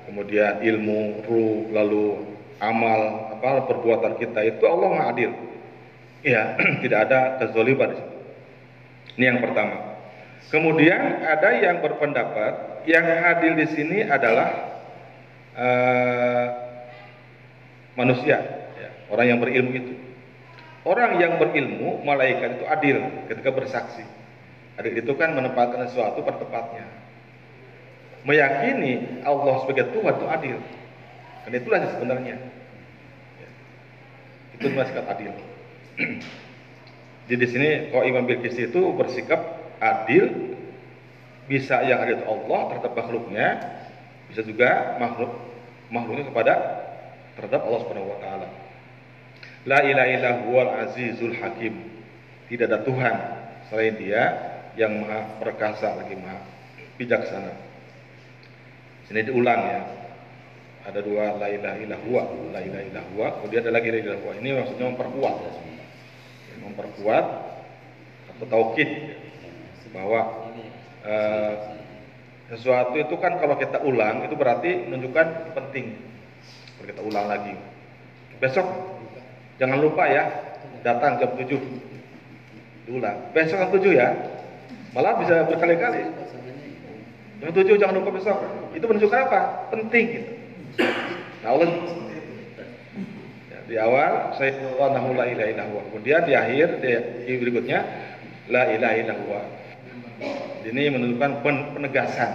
kemudian 0.05 0.61
ilmu 0.61 1.25
ruh 1.25 1.73
lalu 1.73 2.29
amal 2.61 3.33
apa 3.41 3.65
perbuatan 3.65 4.21
kita 4.21 4.45
itu 4.45 4.69
Allah 4.69 5.09
adil. 5.09 5.33
Ya, 6.21 6.53
tidak 6.85 7.09
ada 7.09 7.41
kezaliman. 7.41 7.97
Ini 9.17 9.33
yang 9.33 9.41
pertama. 9.41 9.88
Kemudian 10.47 11.27
ada 11.27 11.51
yang 11.59 11.83
berpendapat 11.83 12.87
yang 12.87 13.05
adil 13.05 13.59
di 13.59 13.67
sini 13.69 13.97
adalah 14.07 14.49
uh, 15.53 16.45
manusia, 17.99 18.39
ya, 18.79 18.89
orang 19.11 19.25
yang 19.35 19.39
berilmu 19.43 19.73
itu. 19.75 19.93
Orang 20.87 21.19
yang 21.19 21.35
berilmu, 21.37 22.01
malaikat 22.07 22.57
itu 22.57 22.65
adil 22.65 22.97
ketika 23.27 23.51
bersaksi. 23.51 24.01
Adil 24.79 24.95
itu 25.03 25.11
kan 25.19 25.35
menempatkan 25.35 25.85
sesuatu 25.91 26.23
pada 26.23 26.39
tempatnya. 26.39 26.87
Meyakini 28.23 29.21
Allah 29.27 29.59
sebagai 29.63 29.91
Tuhan 29.91 30.13
itu 30.17 30.27
adil. 30.27 30.57
Dan 31.45 31.51
itulah 31.51 31.79
sebenarnya. 31.93 32.35
Itu 34.55 34.71
bersikap 34.71 35.05
adil. 35.07 35.35
Jadi 37.29 37.37
di 37.37 37.47
sini 37.47 37.69
kalau 37.93 38.03
Imam 38.07 38.25
Bilqis 38.25 38.57
itu 38.57 38.81
bersikap 38.97 39.68
adil, 39.79 40.55
bisa 41.47 41.81
yang 41.87 42.03
adil 42.03 42.21
Allah 42.27 42.59
terhadap 42.71 42.93
makhluknya, 42.93 43.47
bisa 44.29 44.45
juga 44.45 44.99
makhluk 45.01 45.31
makhluknya 45.89 46.29
kepada 46.29 46.53
terhadap 47.39 47.65
Allah 47.65 47.79
Subhanahu 47.83 48.11
wa 48.13 48.19
taala. 48.21 48.47
La 49.67 49.79
ilaha 49.83 50.07
illa 50.07 50.63
azizul 50.87 51.35
hakim. 51.39 51.87
Tidak 52.47 52.65
ada 52.65 52.81
Tuhan 52.81 53.15
selain 53.69 53.93
Dia 53.99 54.23
yang 54.73 55.05
maha 55.05 55.37
perkasa 55.37 55.93
lagi 55.97 56.17
maha 56.17 56.41
bijaksana. 56.97 57.53
Sini 59.05 59.21
diulang 59.25 59.61
ya 59.69 59.81
ada 60.89 60.99
dua 61.05 61.37
la 61.37 61.47
ilaha 61.53 61.77
illallah 61.77 62.25
la 62.49 62.59
ilaha 62.65 62.83
illallah 62.89 63.29
kemudian 63.41 63.61
ada 63.61 63.71
lagi 63.77 63.89
la 63.93 63.99
ilaha 64.01 64.31
ini 64.41 64.49
maksudnya 64.57 64.85
memperkuat 64.89 65.35
memperkuat 66.59 67.25
atau 68.35 68.45
taukid 68.49 68.89
bahwa 69.93 70.49
uh, 71.05 71.53
sesuatu 72.49 72.97
itu 72.97 73.15
kan 73.21 73.37
kalau 73.37 73.55
kita 73.61 73.77
ulang 73.85 74.25
itu 74.25 74.33
berarti 74.33 74.89
menunjukkan 74.89 75.53
penting. 75.53 75.97
Kalau 76.77 76.87
kita 76.89 77.01
ulang 77.05 77.25
lagi. 77.29 77.53
Besok 78.41 78.65
jangan 79.61 79.77
lupa 79.77 80.09
ya 80.09 80.31
datang 80.81 81.21
jam 81.21 81.29
7 81.37 81.45
diulang. 82.89 83.17
Besok 83.35 83.57
jam 83.61 83.69
7 83.69 83.93
ya. 83.93 84.09
Malah 84.97 85.21
bisa 85.21 85.45
berkali-kali. 85.45 86.01
Jam 87.39 87.51
7 87.53 87.77
jangan 87.77 87.95
lupa 88.01 88.09
besok. 88.17 88.37
Itu 88.73 88.85
menunjukkan 88.89 89.19
apa? 89.29 89.41
Penting 89.69 90.05
gitu. 90.09 90.31
Nah 91.39 91.49
Allah 91.55 91.67
ya, 93.47 93.59
di 93.63 93.75
awal 93.79 94.35
saya 94.35 94.57
nahu 94.75 95.13
la 95.15 95.25
ilaha 95.29 95.49
illallah. 95.53 95.83
Kemudian 95.93 96.21
di 96.25 96.33
akhir 96.35 96.67
di 96.81 97.33
berikutnya 97.37 97.79
la 98.49 98.73
ilaha 98.73 98.95
illallah. 98.99 99.43
Ini 100.67 100.91
menunjukkan 100.91 101.31
penegasan 101.75 102.31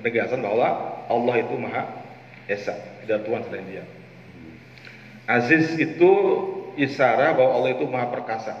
penegasan 0.00 0.40
bahwa 0.40 0.98
Allah 1.06 1.34
itu 1.44 1.54
maha 1.60 1.84
esa, 2.48 2.74
tidak 3.04 3.28
Tuhan 3.28 3.44
selain 3.46 3.66
Dia. 3.68 3.84
Aziz 5.28 5.78
itu 5.78 6.10
isara 6.74 7.36
bahwa 7.36 7.52
Allah 7.62 7.70
itu 7.76 7.84
maha 7.86 8.10
perkasa. 8.10 8.56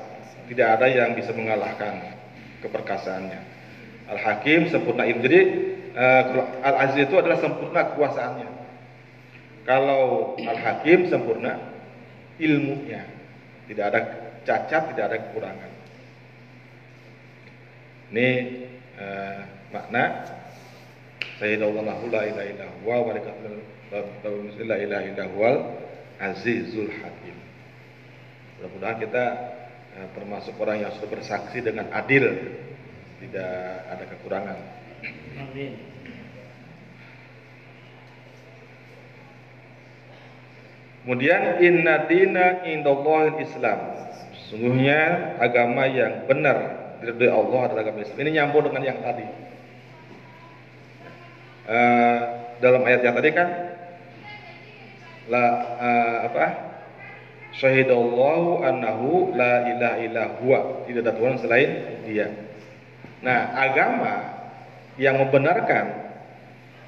Tidak 0.46 0.68
ada 0.68 0.86
yang 0.86 1.16
bisa 1.16 1.32
mengalahkan 1.32 2.12
keperkasaannya. 2.60 3.40
Al-Hakim 4.12 4.68
sempurna 4.68 5.08
ilmu. 5.08 5.22
Jadi 5.24 5.40
uh, 5.96 6.22
Al-Aziz 6.60 7.08
itu 7.08 7.16
adalah 7.16 7.40
sempurna 7.40 7.80
kekuasaannya. 7.94 8.48
Kalau 9.62 10.34
al-hakim 10.42 11.06
sempurna 11.06 11.54
ilmunya, 12.42 13.06
tidak 13.70 13.84
ada 13.94 14.00
cacat, 14.42 14.82
tidak 14.90 15.04
ada 15.06 15.16
kekurangan. 15.22 15.70
Ini 18.12 18.28
uh, 19.00 19.40
makna 19.72 20.04
Sayyidallahu 21.40 22.12
la 22.12 22.28
ilaha 22.28 22.44
illa 22.44 22.66
huwa 22.84 23.08
wa 23.08 23.12
la 23.16 24.76
ilaha 24.76 25.02
illa 25.08 25.24
huwal 25.32 25.56
azizul 26.20 26.92
hakim. 26.92 27.34
Mudah-mudahan 28.60 29.00
kita 29.00 29.24
uh, 29.96 30.08
termasuk 30.12 30.60
orang 30.60 30.84
yang 30.84 30.92
sudah 30.92 31.08
bersaksi 31.08 31.64
dengan 31.64 31.88
adil, 31.88 32.52
tidak 33.24 33.56
ada 33.88 34.04
kekurangan. 34.04 34.58
Amin. 35.40 35.72
Kemudian 41.02 41.64
inna 41.64 42.06
dina 42.06 42.60
indallahil 42.68 43.40
Islam. 43.40 43.80
Sungguhnya 44.52 45.32
agama 45.40 45.88
yang 45.88 46.28
benar 46.28 46.81
dari 47.02 47.28
Allah 47.28 47.60
adalah 47.66 47.82
agama 47.82 48.00
Islam. 48.06 48.18
Ini 48.22 48.30
nyambung 48.38 48.64
dengan 48.70 48.82
yang 48.86 48.98
tadi. 49.02 49.26
Uh, 51.62 52.20
dalam 52.58 52.82
ayat 52.82 53.00
yang 53.06 53.14
tadi 53.14 53.30
kan 53.34 53.48
la 55.30 55.44
uh, 55.78 56.16
apa? 56.30 56.46
Syahidallahu 57.52 58.64
annahu 58.64 59.36
la 59.36 59.68
ilaha 59.68 59.96
illa. 60.00 60.24
Tidak 60.88 61.00
ada 61.04 61.12
Tuhan 61.12 61.34
selain 61.42 61.70
Dia. 62.08 62.32
Nah, 63.22 63.54
agama 63.54 64.14
yang 64.98 65.20
membenarkan 65.20 66.10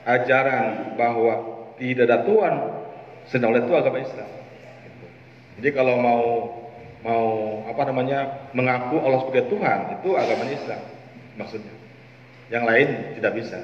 ajaran 0.04 0.96
bahwa 0.98 1.34
tidak 1.78 2.10
ada 2.10 2.18
Tuhan 2.26 2.54
oleh 3.44 3.60
itu 3.64 3.72
agama 3.72 3.98
Islam. 4.02 4.30
Jadi 5.58 5.70
kalau 5.72 5.94
mau 6.02 6.22
mau 7.04 7.60
apa 7.68 7.82
namanya 7.92 8.48
mengaku 8.56 8.96
Allah 9.04 9.20
sebagai 9.22 9.52
Tuhan 9.52 10.00
itu 10.00 10.08
agama 10.16 10.48
Islam 10.48 10.80
maksudnya. 11.36 11.74
Yang 12.48 12.64
lain 12.64 12.88
tidak 13.20 13.32
bisa. 13.36 13.58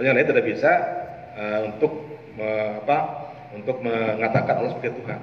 Yang 0.00 0.14
lain 0.16 0.28
tidak 0.32 0.44
bisa 0.48 0.72
uh, 1.36 1.60
untuk 1.72 1.92
me, 2.36 2.48
apa 2.84 2.98
untuk 3.56 3.80
mengatakan 3.80 4.60
Allah 4.60 4.72
sebagai 4.76 5.00
Tuhan. 5.00 5.20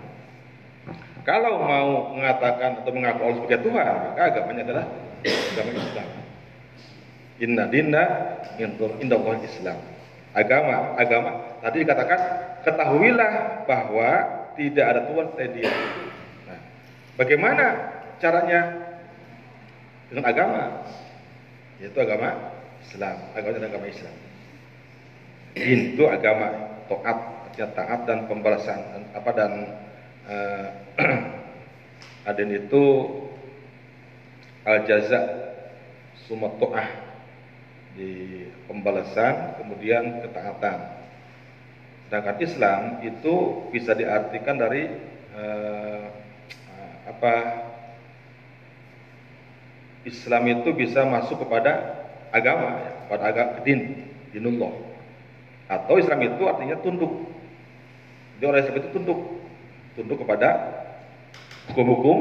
Kalau 1.21 1.59
mau 1.59 1.89
mengatakan 2.15 2.81
atau 2.81 2.91
mengaku 2.93 3.19
Allah 3.25 3.37
sebagai 3.41 3.61
Tuhan, 3.67 3.93
maka 4.11 4.21
agamanya 4.31 4.61
adalah 4.63 4.85
agama 5.25 5.71
Islam. 5.75 6.07
Inna 7.37 7.63
dinna 7.69 8.03
indah 8.57 9.21
Islam 9.45 9.77
agama 10.37 10.93
agama 11.01 11.31
tadi 11.65 11.81
dikatakan 11.81 12.19
ketahuilah 12.61 13.65
bahwa 13.65 14.09
tidak 14.53 14.85
ada 14.85 15.01
Tuhan 15.09 15.25
selain 15.33 15.51
Dia. 15.57 15.71
Bagaimana 17.17 17.65
caranya 18.21 18.77
dengan 20.13 20.25
agama? 20.29 20.63
Yaitu 21.81 21.97
agama 21.97 22.29
Islam, 22.85 23.17
agama 23.33 23.53
dan 23.57 23.65
agama 23.65 23.85
Islam. 23.89 24.15
Din 25.57 25.97
itu 25.97 26.05
agama 26.05 26.77
taat, 26.85 27.17
artinya 27.49 27.67
taat 27.73 27.99
dan 28.05 28.19
pembalasan 28.29 28.79
apa 29.17 29.31
dan 29.33 29.51
uh, 30.29 30.67
adin 32.29 32.53
itu 32.53 32.83
al 34.61 34.85
jaza 34.85 35.21
sumatoah 36.29 36.85
di 37.97 38.45
pembalasan 38.69 39.57
kemudian 39.57 40.21
ketaatan. 40.21 41.01
Sedangkan 42.05 42.37
Islam 42.39 42.81
itu 43.01 43.65
bisa 43.73 43.91
diartikan 43.97 44.55
dari 44.55 44.87
eh, 45.35 46.05
apa 47.07 47.33
Islam 50.07 50.43
itu 50.47 50.69
bisa 50.71 51.03
masuk 51.03 51.43
kepada 51.43 52.03
agama, 52.31 52.79
ya, 52.79 52.91
kepada 53.07 53.23
agama 53.27 53.51
din, 53.63 54.07
dinullah. 54.31 54.71
Atau 55.67 55.99
Islam 55.99 56.23
itu 56.23 56.43
artinya 56.47 56.79
tunduk. 56.79 57.27
Jadi 58.37 58.43
orang 58.47 58.61
Islam 58.63 58.77
itu 58.79 58.89
tunduk, 58.95 59.19
tunduk 59.99 60.17
kepada 60.23 60.49
hukum-hukum 61.71 62.17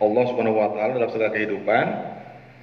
Allah 0.00 0.24
Subhanahu 0.32 0.56
wa 0.56 0.72
taala 0.72 0.96
dalam 0.96 1.10
segala 1.12 1.30
kehidupan, 1.36 1.86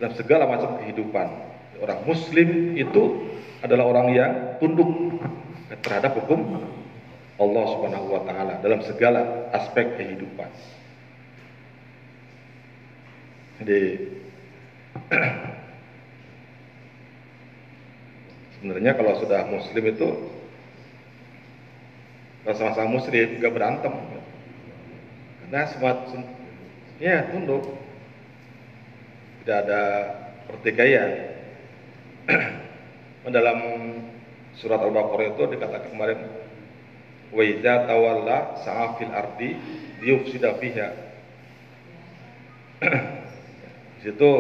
dalam 0.01 0.13
segala 0.17 0.43
macam 0.49 0.81
kehidupan 0.81 1.47
orang 1.81 1.99
muslim 2.05 2.73
itu 2.73 3.29
adalah 3.61 3.89
orang 3.89 4.07
yang 4.13 4.31
tunduk 4.61 5.17
terhadap 5.81 6.17
hukum 6.17 6.61
Allah 7.37 7.63
Subhanahu 7.69 8.07
wa 8.09 8.21
taala 8.25 8.53
dalam 8.61 8.81
segala 8.85 9.51
aspek 9.53 9.97
kehidupan. 9.97 10.49
Jadi 13.57 13.81
sebenarnya 18.57 18.93
kalau 18.93 19.17
sudah 19.17 19.49
muslim 19.49 19.83
itu 19.89 20.09
sama-sama 22.45 23.01
muslim 23.01 23.41
gak 23.41 23.53
berantem. 23.53 23.93
Karena 25.43 25.61
semua 25.73 26.05
ya 27.01 27.27
tunduk. 27.33 27.65
Tidak 29.41 29.57
ada 29.63 29.83
pertikaian. 30.47 31.09
Dalam 33.27 33.59
surat 34.55 34.79
Al-Baqarah 34.79 35.35
itu 35.35 35.43
dikatakan 35.51 35.91
kemarin 35.91 36.19
wa 37.27 37.43
idza 37.43 37.83
tawalla 37.87 38.63
sa'afil 38.63 39.11
ardi 39.11 39.49
liyufsida 39.99 40.55
fiha. 40.55 40.89
Di 43.97 44.13
situ 44.13 44.31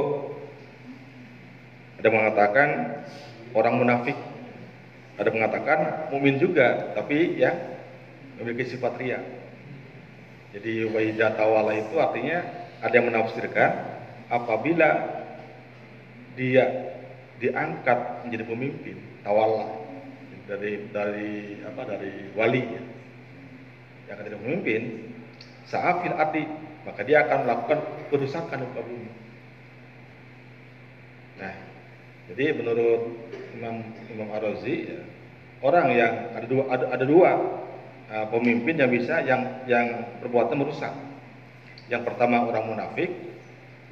ada 1.97 2.09
mengatakan 2.13 2.69
orang 3.57 3.73
munafik, 3.81 4.17
ada 5.17 5.29
mengatakan 5.33 5.79
mukmin 6.13 6.37
juga, 6.37 6.93
tapi 6.93 7.41
ya 7.41 7.53
memiliki 8.37 8.77
sifat 8.77 8.93
ria. 9.01 9.19
Jadi 10.53 10.85
wa 10.89 11.01
idza 11.01 11.33
tawalla 11.33 11.73
itu 11.73 11.97
artinya 11.97 12.45
ada 12.81 12.93
yang 12.93 13.09
menafsirkan 13.09 13.71
apabila 14.29 14.89
dia 16.37 16.65
diangkat 17.41 18.25
menjadi 18.25 18.43
pemimpin 18.45 18.97
tawalla 19.25 19.69
dari 20.47 20.87
dari 20.89 21.59
apa 21.65 21.81
dari 21.83 22.31
wali 22.33 22.63
ya. 22.63 22.83
yang 24.07 24.13
akan 24.15 24.25
jadi 24.31 24.39
pemimpin 24.39 24.81
saafil 25.67 26.15
arti 26.15 26.47
maka 26.87 27.03
dia 27.03 27.27
akan 27.27 27.43
melakukan 27.43 27.79
kerusakan 28.07 28.63
muka 28.63 28.81
bumi 28.81 29.09
nah 31.37 31.55
jadi 32.27 32.45
menurut 32.57 33.01
Imam 33.55 33.75
Imam 34.11 34.27
Ar-Razi 34.35 34.75
ya, 34.91 35.01
orang 35.63 35.87
yang 35.95 36.13
ada 36.35 36.45
dua 36.49 36.63
ada, 36.67 36.85
ada 36.91 37.05
dua 37.07 37.31
uh, 38.11 38.25
pemimpin 38.33 38.75
yang 38.75 38.91
bisa 38.91 39.23
yang 39.23 39.63
yang 39.69 40.17
perbuatan 40.19 40.59
merusak 40.59 40.91
yang 41.87 42.03
pertama 42.03 42.43
orang 42.43 42.67
munafik 42.67 43.09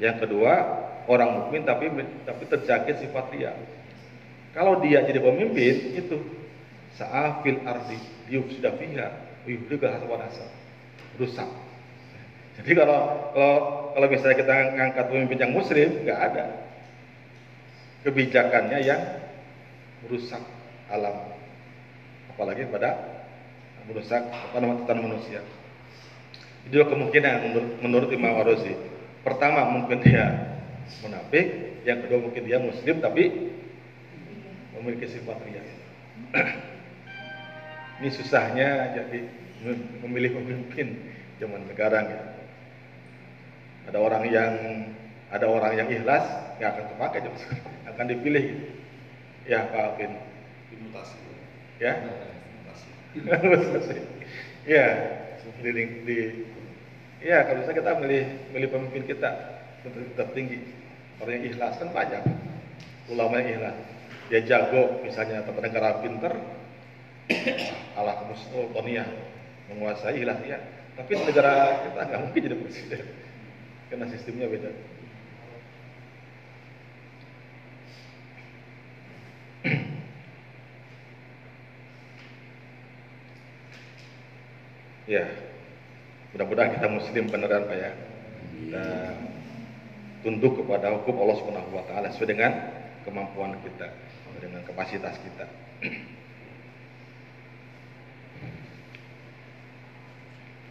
yang 0.04 0.20
kedua 0.20 0.84
orang 1.08 1.30
mukmin 1.42 1.64
tapi 1.64 1.90
tapi 2.26 2.44
terjaga 2.50 2.94
sifat 2.98 3.26
dia. 3.34 3.54
Kalau 4.56 4.80
dia 4.80 5.04
jadi 5.04 5.20
pemimpin 5.20 6.00
itu 6.00 6.16
sa'afil 6.96 7.60
ardi 7.68 8.00
sudah 8.32 8.72
fiha 8.80 9.10
juga 9.68 9.96
hasawanasa 9.96 10.48
rusak. 11.20 11.50
Jadi 12.56 12.72
kalau 12.72 13.32
kalau 13.36 13.58
kalau 13.94 14.08
misalnya 14.08 14.38
kita 14.40 14.54
ngangkat 14.80 15.06
pemimpin 15.12 15.40
yang 15.44 15.52
muslim 15.52 15.90
nggak 16.08 16.20
ada 16.32 16.46
kebijakannya 18.06 18.80
yang 18.86 19.02
merusak 20.06 20.46
alam 20.94 21.34
apalagi 22.30 22.70
pada 22.70 22.94
merusak 23.90 24.22
apa 24.30 24.58
namanya 24.62 24.94
manusia. 24.94 25.42
Itu 26.66 26.82
kemungkinan 26.82 27.34
menurut, 27.50 27.72
menurut 27.82 28.10
Imam 28.14 28.38
Warozi. 28.38 28.74
Pertama 29.22 29.66
mungkin 29.70 30.02
dia 30.06 30.58
munafik, 31.02 31.82
yang 31.86 32.06
kedua 32.06 32.20
mungkin 32.22 32.44
dia 32.46 32.58
muslim 32.62 33.02
tapi 33.02 33.54
memiliki 34.78 35.06
sifat 35.10 35.38
ria. 35.46 35.64
Ini 38.02 38.10
susahnya 38.12 38.70
jadi 38.94 39.20
memilih 40.06 40.42
pemimpin 40.42 41.00
zaman 41.42 41.66
sekarang 41.74 42.06
ya. 42.10 42.24
Ada 43.90 43.98
orang 44.02 44.24
yang 44.30 44.52
ada 45.30 45.46
orang 45.46 45.74
yang 45.78 45.88
ikhlas 45.90 46.45
nggak 46.58 46.70
akan 46.72 46.84
terpakai 46.92 47.20
sekarang, 47.42 47.74
akan 47.92 48.06
dipilih 48.12 48.44
gitu. 48.44 48.66
Ya 49.46 49.60
Pak 49.70 49.82
Alvin. 49.82 50.12
Dimutasi. 50.74 51.18
Ya. 51.78 51.94
Mutasi. 53.16 53.96
ya, 54.66 54.86
di, 55.62 55.84
di 56.04 56.18
ya 57.24 57.42
kalau 57.48 57.64
bisa 57.64 57.74
kita 57.74 57.98
milih 57.98 58.24
milih 58.54 58.70
pemimpin 58.70 59.04
kita 59.08 59.30
tertinggi 60.18 60.62
orang 61.22 61.42
yang 61.42 61.46
ikhlas 61.54 61.74
kan 61.82 61.90
banyak 61.90 62.22
ulama 63.10 63.42
yang 63.42 63.50
ikhlas 63.58 63.76
dia 64.30 64.42
jago 64.46 65.02
misalnya 65.06 65.46
tata 65.46 65.62
negara 65.62 66.02
pinter 66.02 66.34
ala 67.98 68.30
Tonia 68.74 69.06
menguasai 69.74 70.22
ikhlas 70.22 70.38
dia 70.46 70.62
tapi 70.94 71.18
negara 71.18 71.82
kita 71.88 72.00
nggak 72.04 72.20
mungkin 72.30 72.42
jadi 72.46 72.58
presiden 72.62 73.04
karena 73.90 74.06
sistemnya 74.10 74.48
beda 74.50 74.72
ya 85.06 85.26
mudah-mudahan 86.34 86.76
kita 86.76 86.88
muslim 86.90 87.30
beneran 87.30 87.64
pak 87.70 87.78
ya 87.78 87.92
dan 88.74 89.14
tunduk 90.26 90.58
kepada 90.58 90.90
hukum 90.98 91.22
Allah 91.22 91.38
Subhanahu 91.38 91.70
wa 91.70 91.86
taala 91.86 92.10
sesuai 92.10 92.34
dengan 92.34 92.52
kemampuan 93.06 93.54
kita, 93.62 93.94
dengan 94.42 94.66
kapasitas 94.66 95.22
kita. 95.22 95.46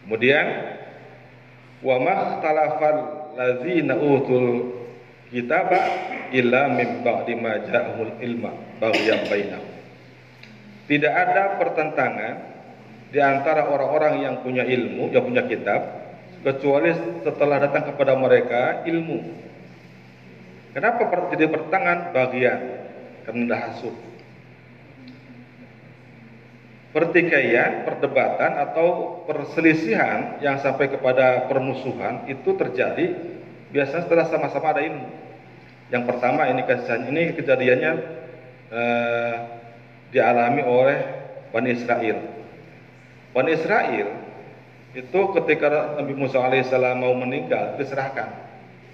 Kemudian 0.03 0.45
wa 1.81 1.95
makhtalafal 2.03 2.97
ladzina 3.39 3.95
utul 3.95 4.75
kitaba 5.31 5.81
illa 6.35 6.69
min 6.75 7.01
ba'di 7.01 7.33
ma 7.39 7.63
ja'ahul 7.63 8.19
ilma 8.21 8.51
baghyan 8.83 9.23
bainahum. 9.31 9.73
Tidak 10.85 11.09
ada 11.09 11.57
pertentangan 11.57 12.54
di 13.15 13.23
antara 13.23 13.71
orang-orang 13.71 14.27
yang 14.27 14.43
punya 14.43 14.67
ilmu, 14.67 15.07
yang 15.15 15.23
punya 15.23 15.47
kitab 15.47 16.03
kecuali 16.43 16.91
setelah 17.23 17.63
datang 17.63 17.95
kepada 17.95 18.11
mereka 18.19 18.83
ilmu. 18.83 19.23
Kenapa 20.75 21.07
jadi 21.31 21.47
pertentangan 21.47 22.11
bagian? 22.11 22.59
Karena 23.23 23.55
hasud 23.71 23.95
pertikaian, 26.95 27.83
perdebatan 27.83 28.55
atau 28.55 29.19
perselisihan 29.27 30.39
yang 30.39 30.63
sampai 30.63 30.87
kepada 30.87 31.43
permusuhan 31.51 32.23
itu 32.31 32.55
terjadi 32.55 33.11
biasanya 33.75 34.07
setelah 34.07 34.27
sama-sama 34.31 34.71
ada 34.71 34.79
ilmu. 34.79 35.07
Yang 35.91 36.03
pertama 36.07 36.47
ini 36.47 36.63
kejadian 36.63 37.03
ini 37.11 37.23
kejadiannya 37.35 37.91
eh, 38.71 39.35
dialami 40.15 40.63
oleh 40.63 40.99
Bani 41.51 41.69
Israel. 41.75 42.44
Bani 43.35 43.51
Israel 43.51 44.15
itu 44.95 45.21
ketika 45.35 45.99
Nabi 45.99 46.15
Musa 46.15 46.39
alaihissalam 46.39 47.03
mau 47.03 47.11
meninggal 47.19 47.75
diserahkan. 47.75 48.31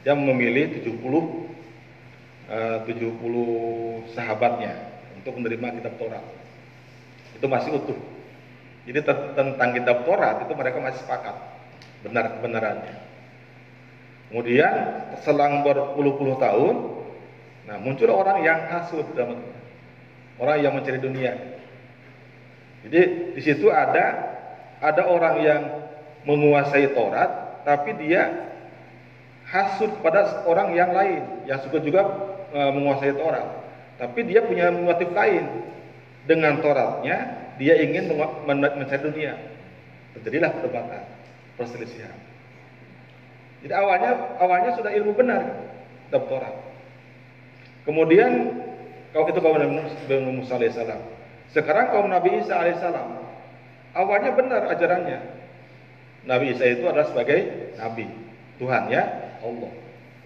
Dia 0.01 0.17
memilih 0.17 0.81
70 0.81 0.97
eh, 2.49 2.77
70 2.89 4.17
sahabatnya 4.17 4.73
untuk 5.21 5.37
menerima 5.37 5.77
kitab 5.77 5.93
Taurat 6.01 6.25
itu 7.37 7.45
masih 7.49 7.73
utuh. 7.73 7.97
Jadi 8.85 9.01
tentang 9.37 9.69
kitab 9.77 10.05
Taurat 10.05 10.45
itu 10.45 10.53
mereka 10.57 10.77
masih 10.77 11.01
sepakat 11.05 11.37
benar 12.01 12.37
kebenarannya. 12.37 12.97
Kemudian 14.29 14.73
selang 15.25 15.65
berpuluh-puluh 15.65 16.37
tahun, 16.37 16.75
nah 17.65 17.77
muncul 17.81 18.09
orang 18.09 18.45
yang 18.45 18.65
dalam 19.17 19.41
orang 20.37 20.57
yang 20.61 20.73
mencari 20.77 20.97
dunia. 20.97 21.33
Jadi 22.85 23.01
di 23.37 23.41
situ 23.41 23.69
ada 23.69 24.30
ada 24.81 25.05
orang 25.05 25.35
yang 25.45 25.61
menguasai 26.25 26.91
Taurat, 26.97 27.61
tapi 27.61 27.93
dia 28.01 28.49
hasud 29.45 29.93
kepada 30.01 30.41
orang 30.49 30.73
yang 30.73 30.89
lain 30.89 31.45
yang 31.45 31.61
suka 31.61 31.77
juga 31.79 32.01
e, 32.49 32.59
menguasai 32.73 33.13
Taurat, 33.13 33.45
tapi 34.01 34.25
dia 34.25 34.41
punya 34.41 34.73
motif 34.73 35.13
lain 35.13 35.45
dengan 36.25 36.57
Tauratnya 36.59 37.17
dia 37.61 37.77
ingin 37.77 38.09
mencari 38.49 39.01
dunia. 39.05 39.37
Terjadilah 40.17 40.49
perdebatan, 40.59 41.07
perselisihan. 41.55 42.17
Jadi 43.61 43.73
awalnya 43.77 44.41
awalnya 44.41 44.73
sudah 44.73 44.91
ilmu 44.91 45.13
benar 45.13 45.45
dalam 46.09 46.25
Taurat. 46.25 46.55
Kemudian 47.85 48.57
kalau 49.13 49.29
itu 49.29 49.39
kaum 49.39 49.61
Nabi 49.61 49.77
Musa 50.33 50.57
alaihissalam. 50.57 51.01
Sekarang 51.53 51.93
kaum 51.93 52.09
Nabi 52.09 52.41
Isa 52.41 52.57
alaihissalam. 52.57 53.20
Awalnya 53.91 54.31
benar 54.35 54.61
ajarannya. 54.71 55.19
Nabi 56.27 56.53
Isa 56.53 56.69
itu 56.69 56.85
adalah 56.85 57.09
sebagai 57.09 57.73
nabi, 57.81 58.05
Tuhan 58.61 58.93
ya 58.93 59.03
Allah. 59.41 59.71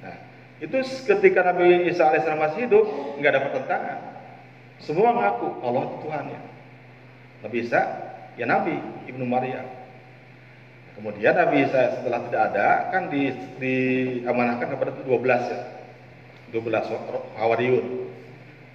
Nah, 0.04 0.16
itu 0.60 0.76
ketika 0.84 1.40
Nabi 1.42 1.88
Isa 1.88 2.12
alaihissalam 2.12 2.42
masih 2.44 2.68
hidup, 2.68 2.86
nggak 3.16 3.32
ada 3.32 3.42
pertentangan 3.48 4.00
semua 4.82 5.16
mengaku 5.16 5.48
Allah 5.64 5.82
itu 5.88 5.96
Tuhannya. 6.08 6.40
Nabi 7.46 7.58
Isa 7.64 7.82
ya 8.36 8.46
Nabi 8.50 8.76
Ibnu 9.08 9.24
Maryam. 9.24 9.64
Kemudian 10.96 11.36
Nabi 11.36 11.68
Isa 11.68 12.00
setelah 12.00 12.24
tidak 12.28 12.42
ada 12.54 12.68
kan 12.92 13.12
di, 13.12 13.32
diamanahkan 13.60 14.68
kepada 14.76 14.92
12 15.04 15.08
ya. 15.52 15.62
12 16.52 17.40
Hawariyun. 17.40 17.86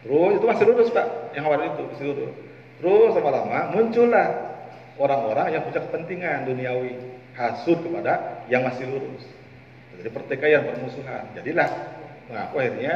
Terus 0.01 0.33
itu 0.37 0.47
masih 0.49 0.65
lurus 0.69 0.89
Pak, 0.93 1.37
yang 1.37 1.45
Hawariyun 1.49 1.73
itu 1.77 1.85
masih 1.93 2.05
lurus. 2.13 2.33
Terus 2.81 3.13
lama-lama 3.17 3.73
muncullah 3.77 4.50
orang-orang 5.01 5.57
yang 5.57 5.63
punya 5.65 5.81
kepentingan 5.81 6.45
duniawi 6.45 6.93
hasud 7.33 7.81
kepada 7.81 8.45
yang 8.53 8.61
masih 8.69 8.85
lurus. 8.85 9.25
Jadi 9.97 10.09
pertikaian, 10.13 10.65
permusuhan. 10.69 11.33
Jadilah 11.33 11.69
mengaku 12.29 12.55
akhirnya 12.61 12.95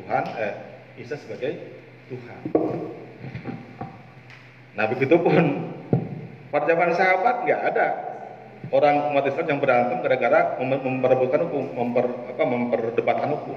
Tuhan 0.00 0.24
eh, 0.40 0.54
Isa 0.96 1.20
sebagai 1.20 1.52
Tuhan. 2.08 2.40
Nah 4.72 4.84
begitu 4.88 5.20
pun 5.20 5.68
pada 6.48 6.64
zaman 6.68 6.90
sahabat 6.96 7.36
nggak 7.44 7.60
ada 7.72 7.86
orang 8.72 9.12
umat 9.12 9.24
Islam 9.28 9.46
yang 9.56 9.60
berantem 9.60 10.00
gara-gara 10.00 10.56
memperebutkan 10.60 11.44
hukum, 11.48 11.64
memper, 11.76 12.06
apa, 12.32 12.42
memperdebatkan 12.44 13.28
hukum. 13.36 13.56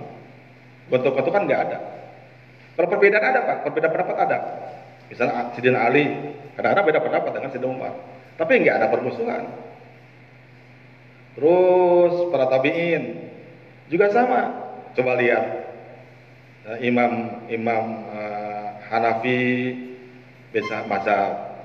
Bentuk-bentuk 0.91 1.31
kan 1.31 1.43
nggak 1.47 1.61
ada. 1.71 1.77
Kalau 2.75 2.87
perbedaan 2.91 3.23
ada 3.23 3.39
pak, 3.47 3.57
perbedaan 3.63 3.91
pendapat 3.95 4.17
ada. 4.27 4.37
Misalnya 5.09 5.53
Sidin 5.53 5.77
Ali, 5.77 6.05
kadang-kadang 6.57 6.85
beda 6.89 6.99
pendapat 7.03 7.31
dengan 7.37 7.49
Sidin 7.53 7.69
Umar. 7.69 7.93
Tapi 8.35 8.51
nggak 8.61 8.75
ada 8.81 8.87
permusuhan. 8.91 9.43
Terus 11.35 12.13
para 12.31 12.45
tabiin 12.47 13.03
juga 13.91 14.11
sama. 14.11 14.65
Coba 14.95 15.19
lihat 15.19 15.43
uh, 16.67 16.77
imam 16.79 17.43
imam 17.51 17.83
uh, 18.07 18.67
Hanafi 18.87 19.75
bisa 20.55 20.87
mazhab 20.87 21.59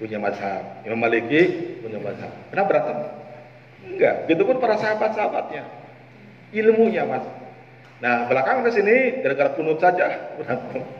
punya 0.00 0.16
mazhab. 0.16 0.80
Imam 0.88 0.96
Maliki 0.96 1.76
punya 1.84 2.00
mazhab. 2.00 2.32
Kenapa 2.48 2.68
berantem? 2.72 2.98
Enggak. 3.84 4.14
Gitu 4.32 4.42
pun 4.48 4.56
para 4.56 4.80
sahabat-sahabatnya. 4.80 5.68
Ilmunya 6.56 7.04
mas. 7.04 7.24
Nah 8.00 8.24
belakang 8.26 8.64
ke 8.64 8.72
sini 8.72 9.20
gara-gara 9.20 9.52
kunut 9.52 9.76
saja 9.76 10.34
berantem 10.40 10.99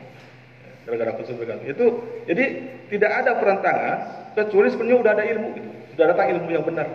gara-gara 0.87 1.13
kunut 1.17 1.37
berantem 1.37 1.69
itu 1.71 1.87
jadi 2.25 2.45
tidak 2.91 3.11
ada 3.25 3.31
perantangan 3.37 3.97
kecuali 4.37 4.69
sebenarnya 4.73 4.99
sudah 5.03 5.13
ada 5.13 5.25
ilmu 5.27 5.49
gitu. 5.59 5.69
sudah 5.95 6.07
datang 6.15 6.27
ilmu 6.39 6.49
yang 6.51 6.65
benar 6.65 6.87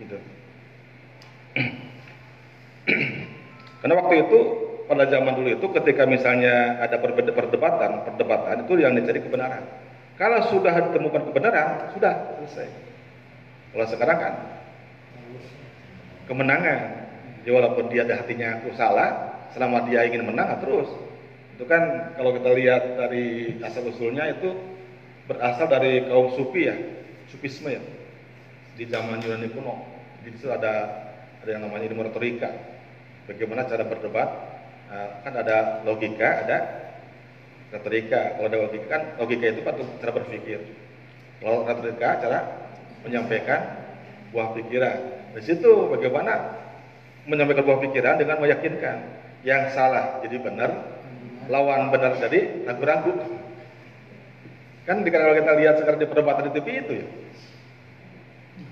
gitu 0.00 0.16
Karena 3.82 3.98
waktu 3.98 4.14
itu 4.26 4.38
pada 4.86 5.10
zaman 5.10 5.34
dulu 5.34 5.58
itu 5.58 5.66
ketika 5.74 6.06
misalnya 6.06 6.78
ada 6.78 7.02
perdebatan, 7.02 8.06
perdebatan 8.06 8.62
itu 8.62 8.72
yang 8.78 8.94
dicari 8.94 9.18
kebenaran. 9.18 9.66
Kalau 10.14 10.38
sudah 10.54 10.70
ditemukan 10.90 11.34
kebenaran, 11.34 11.90
sudah 11.90 12.38
selesai. 12.38 12.68
Kalau 13.74 13.86
sekarang 13.90 14.18
kan 14.22 14.34
kemenangan. 16.30 16.80
Jadi 17.42 17.50
walaupun 17.50 17.90
dia 17.90 18.06
ada 18.06 18.22
hatinya 18.22 18.62
aku 18.62 18.70
salah, 18.78 19.10
selama 19.50 19.82
dia 19.90 20.06
ingin 20.06 20.30
menang 20.30 20.62
terus. 20.62 20.86
Itu 21.56 21.64
kan 21.68 22.14
kalau 22.16 22.32
kita 22.36 22.50
lihat 22.56 22.82
dari 22.96 23.58
asal 23.60 23.86
usulnya 23.88 24.32
itu 24.32 24.52
berasal 25.28 25.68
dari 25.68 26.04
kaum 26.08 26.32
sufi 26.34 26.68
ya, 26.68 26.76
sufisme 27.28 27.70
ya. 27.70 27.82
Di 28.76 28.88
zaman 28.88 29.20
Yunani 29.20 29.52
kuno. 29.52 29.84
Jadi 30.24 30.36
itu 30.38 30.48
ada 30.48 30.74
ada 31.42 31.50
yang 31.50 31.66
namanya 31.66 31.90
ilmu 31.92 32.08
retorika. 32.08 32.48
Bagaimana 33.28 33.68
cara 33.68 33.84
berdebat? 33.86 34.28
Nah, 34.92 35.24
kan 35.24 35.32
ada 35.34 35.82
logika 35.84 36.46
ada 36.46 36.58
retorika. 37.72 38.36
Kalau 38.38 38.46
ada 38.48 38.58
logika 38.68 38.86
kan 38.88 39.02
logika 39.16 39.44
itu 39.50 39.60
patut 39.64 39.88
cara 40.00 40.12
berpikir. 40.14 40.60
Kalau 41.40 41.64
retorika 41.64 42.08
cara 42.22 42.38
menyampaikan 43.02 43.60
buah 44.30 44.54
pikiran. 44.56 44.98
Di 45.32 45.42
situ 45.44 45.88
bagaimana 45.88 46.60
menyampaikan 47.24 47.64
buah 47.64 47.80
pikiran 47.88 48.20
dengan 48.20 48.36
meyakinkan 48.40 48.96
yang 49.42 49.72
salah. 49.72 50.20
Jadi 50.22 50.36
benar 50.38 50.70
lawan 51.50 51.90
benar 51.90 52.18
jadi 52.18 52.66
ragu-ragu 52.68 53.12
kan 54.82 54.98
kalau 55.06 55.34
kita 55.38 55.52
lihat 55.62 55.74
sekarang 55.78 56.00
di 56.02 56.08
perdebatan 56.10 56.50
di 56.50 56.52
TV 56.58 56.66
itu 56.82 56.92
ya 57.02 57.06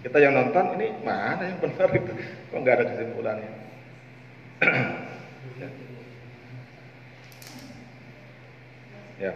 kita 0.01 0.19
yang 0.23 0.35
nonton 0.37 0.79
ini 0.79 0.93
mana 1.07 1.45
yang 1.51 1.59
benar 1.63 1.89
itu 1.95 2.13
kok 2.51 2.59
nggak 2.59 2.75
ada 2.79 2.85
kesimpulannya 2.95 3.53
ya. 9.21 9.33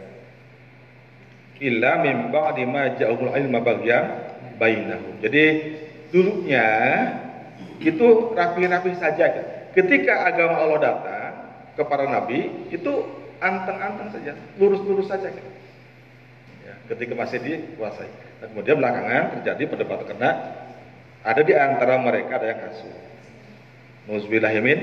Illa 1.60 1.92
min 2.02 2.32
ba'di 2.34 2.64
ma 2.66 2.96
ja'ul 2.98 3.30
ilma 3.30 3.60
baghya 3.62 4.00
bainahum. 4.58 5.20
Jadi 5.22 5.44
dulunya 6.10 6.66
itu 7.78 8.34
rapi-rapi 8.34 8.92
saja. 8.98 9.26
Ketika 9.76 10.26
agama 10.26 10.56
Allah 10.58 10.78
datang 10.82 11.32
kepada 11.78 12.06
nabi 12.06 12.70
itu 12.70 12.92
anteng-anteng 13.40 14.10
saja, 14.14 14.32
lurus-lurus 14.58 15.08
saja. 15.10 15.30
Ya, 16.64 16.74
ketika 16.92 17.14
masih 17.16 17.38
dikuasai. 17.40 18.10
Dan 18.42 18.52
kemudian 18.52 18.76
belakangan 18.82 19.40
terjadi 19.40 19.62
perdebatan 19.70 20.06
karena 20.14 20.30
ada 21.24 21.40
di 21.40 21.54
antara 21.56 21.96
mereka 21.96 22.36
ada 22.36 22.46
yang 22.52 22.60
kasut. 22.68 22.96
Nuzubillahimin 24.04 24.78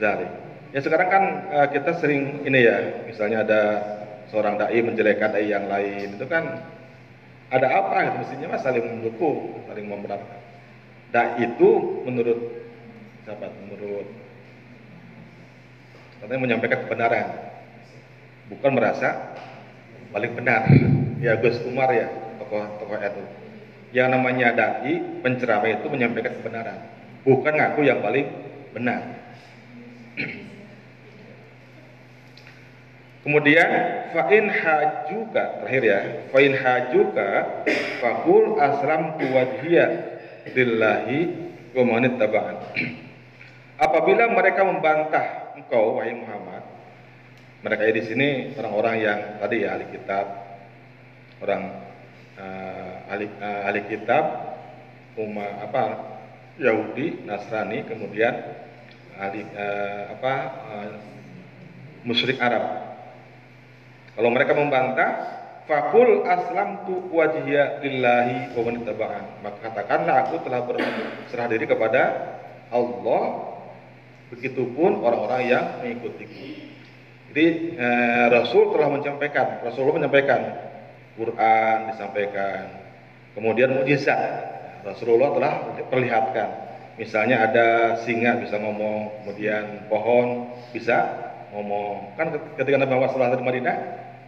zalik. 0.00 0.30
Ya 0.72 0.80
sekarang 0.82 1.08
kan 1.12 1.24
uh, 1.52 1.68
kita 1.70 2.00
sering 2.00 2.42
ini 2.42 2.66
ya, 2.66 3.06
misalnya 3.06 3.46
ada 3.46 3.60
seorang 4.32 4.58
dai 4.58 4.80
menjelekkan 4.82 5.30
dai 5.30 5.46
yang 5.46 5.70
lain, 5.70 6.18
itu 6.18 6.26
kan 6.26 6.64
ada 7.52 7.68
apa 7.70 8.10
gitu 8.10 8.16
mestinya 8.24 8.56
mas 8.56 8.64
saling 8.66 8.82
mendukung, 8.82 9.62
saling 9.68 9.86
membenarkan. 9.86 10.40
Dai 11.14 11.46
itu 11.46 12.02
menurut 12.02 12.40
siapa? 13.22 13.46
Menurut 13.70 14.08
katanya 16.18 16.40
menyampaikan 16.40 16.80
kebenaran, 16.88 17.28
bukan 18.52 18.70
merasa 18.76 19.36
paling 20.12 20.32
benar. 20.36 20.68
Ya 21.20 21.40
Gus 21.40 21.56
Umar 21.64 21.88
ya, 21.94 22.10
tokoh-tokoh 22.42 23.00
itu. 23.00 23.24
Yang 23.94 24.08
namanya 24.18 24.48
dai, 24.52 25.22
penceramah 25.22 25.70
itu 25.70 25.86
menyampaikan 25.86 26.34
kebenaran, 26.42 26.78
bukan 27.22 27.54
ngaku 27.54 27.80
yang 27.86 28.02
paling 28.02 28.26
benar. 28.74 29.00
Kemudian 33.24 33.68
fa'in 34.12 34.52
hajuka 34.52 35.64
terakhir 35.64 35.82
ya 35.88 36.00
fa'in 36.28 36.52
hajuka 36.60 37.28
fakul 37.96 38.60
aslam 38.60 39.16
tuwadhiya 39.16 39.86
lillahi 40.52 41.32
wa 41.72 41.82
manit 41.88 42.20
tabaan. 42.20 42.60
Apabila 43.84 44.28
mereka 44.28 44.60
membantah 44.68 45.56
engkau 45.56 45.96
wahai 45.96 46.12
Muhammad, 46.12 46.73
mereka 47.64 47.88
di 47.88 48.02
sini 48.04 48.28
orang-orang 48.60 48.94
yang 49.00 49.18
tadi 49.40 49.64
ya 49.64 49.72
ahli 49.72 49.86
kitab, 49.88 50.24
orang 51.40 51.62
uh, 52.36 52.94
ahli, 53.08 53.26
uh, 53.40 53.60
ahli 53.72 53.80
kitab, 53.88 54.24
umat 55.16 55.64
apa 55.64 55.82
Yahudi, 56.60 57.24
Nasrani, 57.24 57.88
kemudian 57.88 58.36
ahli 59.16 59.48
uh, 59.56 60.12
apa 60.12 60.32
uh, 60.68 60.92
musyrik 62.04 62.36
Arab 62.36 62.84
kalau 64.14 64.30
mereka 64.30 64.54
membantah, 64.54 65.10
fakul 65.66 66.22
aslam 66.22 66.86
tu 66.86 67.10
wajhiya 67.10 67.82
lillahi 67.82 68.54
wa. 68.54 69.10
Maka 69.42 69.58
katakanlah 69.58 70.30
aku 70.30 70.46
telah 70.46 70.62
berserah 70.62 71.46
diri 71.50 71.66
kepada 71.66 72.02
Allah. 72.70 73.22
Begitupun 74.30 75.02
orang-orang 75.02 75.42
yang 75.50 75.64
mengikutiku. 75.82 76.63
Jadi 77.34 77.74
eh, 77.74 78.26
Rasul 78.30 78.70
telah 78.70 78.94
menyampaikan, 78.94 79.58
Rasulullah 79.66 79.98
menyampaikan 79.98 80.54
Quran 81.18 81.90
disampaikan, 81.90 82.62
kemudian 83.34 83.74
mujizat 83.74 84.22
Rasulullah 84.86 85.34
telah 85.34 85.52
perlihatkan. 85.90 86.48
Misalnya 86.94 87.42
ada 87.50 87.66
singa 88.06 88.38
bisa 88.38 88.54
ngomong, 88.62 89.26
kemudian 89.26 89.90
pohon 89.90 90.46
bisa 90.70 91.10
ngomong. 91.50 92.14
Kan 92.14 92.38
ketika 92.54 92.78
Nabi 92.78 92.94
Muhammad 92.94 93.10
SAW 93.18 93.34
di 93.34 93.46
Madinah, 93.50 93.76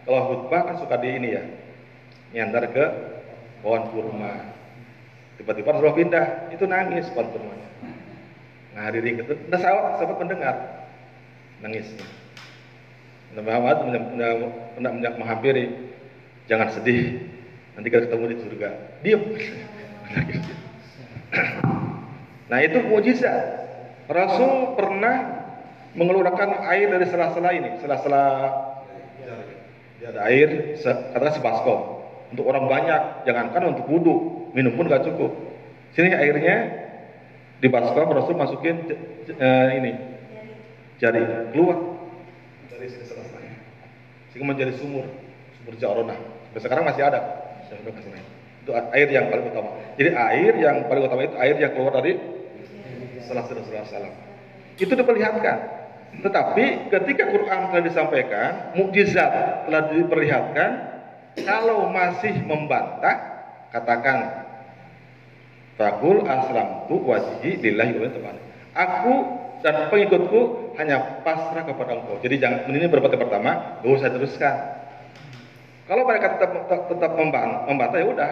kalau 0.03 0.19
khutbah 0.27 0.67
kan 0.67 0.75
suka 0.75 0.99
di 0.99 1.09
ini 1.15 1.29
ya, 1.31 1.43
nyandar 2.35 2.67
ke 2.75 2.85
pohon 3.63 3.87
kurma. 3.87 4.51
Tiba-tiba 5.39 5.79
Rasulullah 5.79 5.95
pindah, 5.95 6.25
itu 6.51 6.67
nangis 6.67 7.07
pohon 7.15 7.31
kurmanya. 7.31 7.69
Nah, 8.75 8.91
diri 8.91 9.15
itu, 9.15 9.31
nah 9.47 9.63
sahabat, 9.63 9.95
sahabat 9.95 10.17
mendengar, 10.27 10.55
nangis. 11.63 11.87
Muhammad 13.41 13.75
pernah 14.77 15.11
menghampiri, 15.17 15.65
jangan 16.49 16.73
sedih, 16.73 17.21
nanti 17.77 17.87
kita 17.89 18.09
ketemu 18.09 18.23
di 18.33 18.37
surga. 18.41 18.69
Diam. 19.03 19.21
Nah 22.47 22.63
itu 22.63 22.79
mujizat. 22.79 23.43
Rasul 24.07 24.79
pernah 24.79 25.43
mengeluarkan 25.99 26.63
air 26.71 26.87
dari 26.87 27.03
sela-sela 27.11 27.51
ini, 27.51 27.75
sela-sela 27.83 28.23
ada 30.07 30.23
air 30.31 30.79
katakan 30.79 31.31
sebaskom. 31.35 31.79
Untuk 32.31 32.47
orang 32.47 32.67
banyak 32.71 33.27
jangankan 33.27 33.75
untuk 33.75 33.85
wudhu. 33.91 34.15
Minum 34.55 34.79
pun 34.79 34.87
gak 34.87 35.03
cukup. 35.03 35.35
Sini 35.95 36.15
airnya 36.15 36.87
di 37.59 37.67
baskom 37.67 38.07
Rasul 38.11 38.39
masukin 38.39 38.87
uh, 38.87 39.69
ini. 39.75 39.93
Jari 41.03 41.51
keluar. 41.51 41.77
Dari 42.71 42.87
sehingga 44.37 44.53
menjadi 44.53 44.77
sumur 44.77 45.09
sumur 45.57 45.73
jarona 45.81 46.13
sampai 46.53 46.61
sekarang 46.61 46.85
masih 46.85 47.01
ada 47.09 47.19
itu 48.61 48.71
air 48.93 49.09
yang 49.09 49.33
paling 49.33 49.49
utama 49.49 49.73
jadi 49.97 50.13
air 50.13 50.53
yang 50.61 50.85
paling 50.85 51.01
utama 51.09 51.25
itu 51.25 51.35
air 51.41 51.57
yang 51.57 51.73
keluar 51.73 51.97
dari 51.97 52.21
salah 53.25 53.49
salah 53.49 54.13
itu 54.77 54.93
diperlihatkan 54.93 55.57
tetapi 56.21 56.89
ketika 56.89 57.29
Quran 57.29 57.69
telah 57.69 57.83
disampaikan, 57.83 58.73
mukjizat 58.73 59.67
telah 59.67 59.91
diperlihatkan, 59.91 60.69
kalau 61.45 61.91
masih 61.93 62.33
membantah, 62.47 63.43
katakan 63.69 64.47
Fakul 65.77 66.25
aslam 66.25 66.89
tu 66.89 66.97
wajihi 67.05 67.61
lillahi 67.61 68.01
wa. 68.01 68.33
Aku 68.73 69.13
dan 69.65 69.89
pengikutku 69.89 70.73
hanya 70.77 71.21
pasrah 71.25 71.65
kepada 71.65 71.97
engkau. 71.97 72.21
Jadi 72.21 72.35
jangan 72.37 72.69
ini 72.69 72.85
berbuat 72.85 73.17
pertama, 73.17 73.81
gak 73.81 73.89
usah 73.89 74.13
teruskan. 74.13 74.55
Kalau 75.87 76.03
mereka 76.03 76.35
tetap 76.35 76.51
tetap, 76.67 76.81
tetap 76.91 77.11
membantah 77.15 77.97
ya 77.97 78.07
udah. 78.11 78.31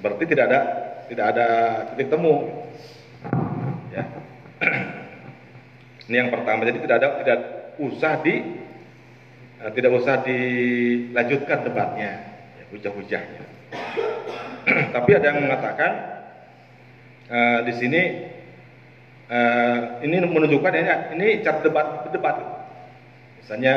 Berarti 0.00 0.24
tidak 0.30 0.44
ada 0.48 0.60
tidak 1.10 1.26
ada 1.34 1.46
titik 1.92 2.08
temu. 2.14 2.34
Ya. 3.90 4.04
Ini 6.06 6.16
yang 6.22 6.30
pertama. 6.30 6.62
Jadi 6.62 6.78
tidak 6.86 6.96
ada 7.02 7.08
tidak 7.22 7.38
usah 7.82 8.12
di 8.22 8.34
uh, 9.58 9.70
tidak 9.74 9.90
usah 9.98 10.22
dilanjutkan 10.22 11.58
debatnya, 11.66 12.10
ya, 12.54 12.64
hujah-hujahnya. 12.70 13.44
Tapi 14.94 15.10
ada 15.10 15.26
yang 15.34 15.42
mengatakan 15.42 15.92
uh, 17.26 17.58
di 17.66 17.72
sini 17.74 18.02
uh, 19.30 19.78
ini 20.02 20.16
menunjukkan 20.22 20.72
ya, 20.74 20.96
ini 21.14 21.40
cara 21.42 21.58
debat 21.62 22.08
debat. 22.10 22.36
Misalnya 23.42 23.74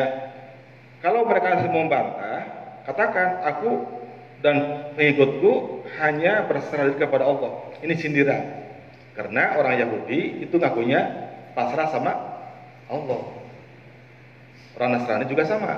kalau 0.99 1.23
mereka 1.23 1.63
membantah, 1.69 2.43
katakan 2.83 3.45
aku 3.47 3.87
dan 4.43 4.87
pengikutku 4.95 5.83
hanya 5.99 6.47
berserah 6.47 6.91
diri 6.91 6.99
kepada 6.99 7.27
Allah. 7.27 7.71
Ini 7.79 7.93
sindiran. 7.95 8.43
Karena 9.15 9.59
orang 9.59 9.79
Yahudi 9.79 10.43
itu 10.47 10.55
ngakunya 10.55 11.31
pasrah 11.55 11.91
sama 11.91 12.11
Allah. 12.87 13.21
Orang 14.79 14.95
Nasrani 14.95 15.27
juga 15.27 15.43
sama, 15.43 15.75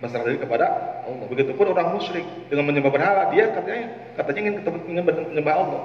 pasrah 0.00 0.24
diri 0.24 0.40
kepada 0.40 0.68
Allah. 1.04 1.26
Begitupun 1.28 1.68
orang 1.68 1.96
musyrik 1.96 2.24
dengan 2.48 2.68
menyembah 2.68 2.92
berhala, 2.92 3.22
dia 3.28 3.52
katanya 3.52 3.92
katanya 4.16 4.40
ingin 4.40 4.54
ingin 4.88 5.04
menyembah 5.04 5.54
Allah. 5.56 5.82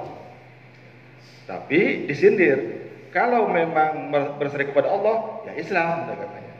Tapi 1.44 2.08
disindir, 2.08 2.83
kalau 3.14 3.46
memang 3.46 4.10
berserah 4.42 4.66
kepada 4.66 4.90
Allah, 4.90 5.46
ya 5.46 5.52
Islam 5.54 6.10
katanya. 6.10 6.54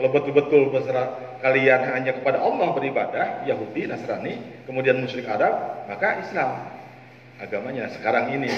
Kalau 0.00 0.08
betul-betul 0.08 0.72
berserah 0.72 1.36
kalian 1.44 1.92
hanya 1.92 2.16
kepada 2.16 2.40
Allah 2.40 2.72
beribadah, 2.72 3.44
Yahudi, 3.44 3.84
Nasrani, 3.84 4.64
kemudian 4.64 4.96
musyrik 4.96 5.28
Arab, 5.28 5.84
maka 5.84 6.24
Islam 6.24 6.72
agamanya 7.36 7.92
sekarang 7.92 8.32
ini. 8.32 8.48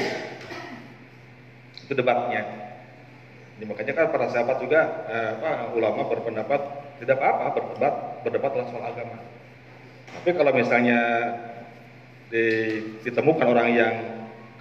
Itu 1.83 1.99
debatnya. 1.99 2.47
Ini 3.59 3.67
makanya 3.67 3.93
kan 3.93 4.07
para 4.15 4.31
sahabat 4.31 4.63
juga 4.63 4.81
eh, 5.11 5.75
ulama 5.75 6.07
berpendapat 6.07 6.63
tidak 7.03 7.19
apa-apa 7.19 7.59
berdebat 7.59 7.95
berdebat 8.23 8.53
soal 8.71 8.87
agama. 8.87 9.19
Tapi 10.15 10.31
kalau 10.31 10.53
misalnya 10.55 11.01
ditemukan 13.03 13.47
orang 13.51 13.69
yang 13.75 13.95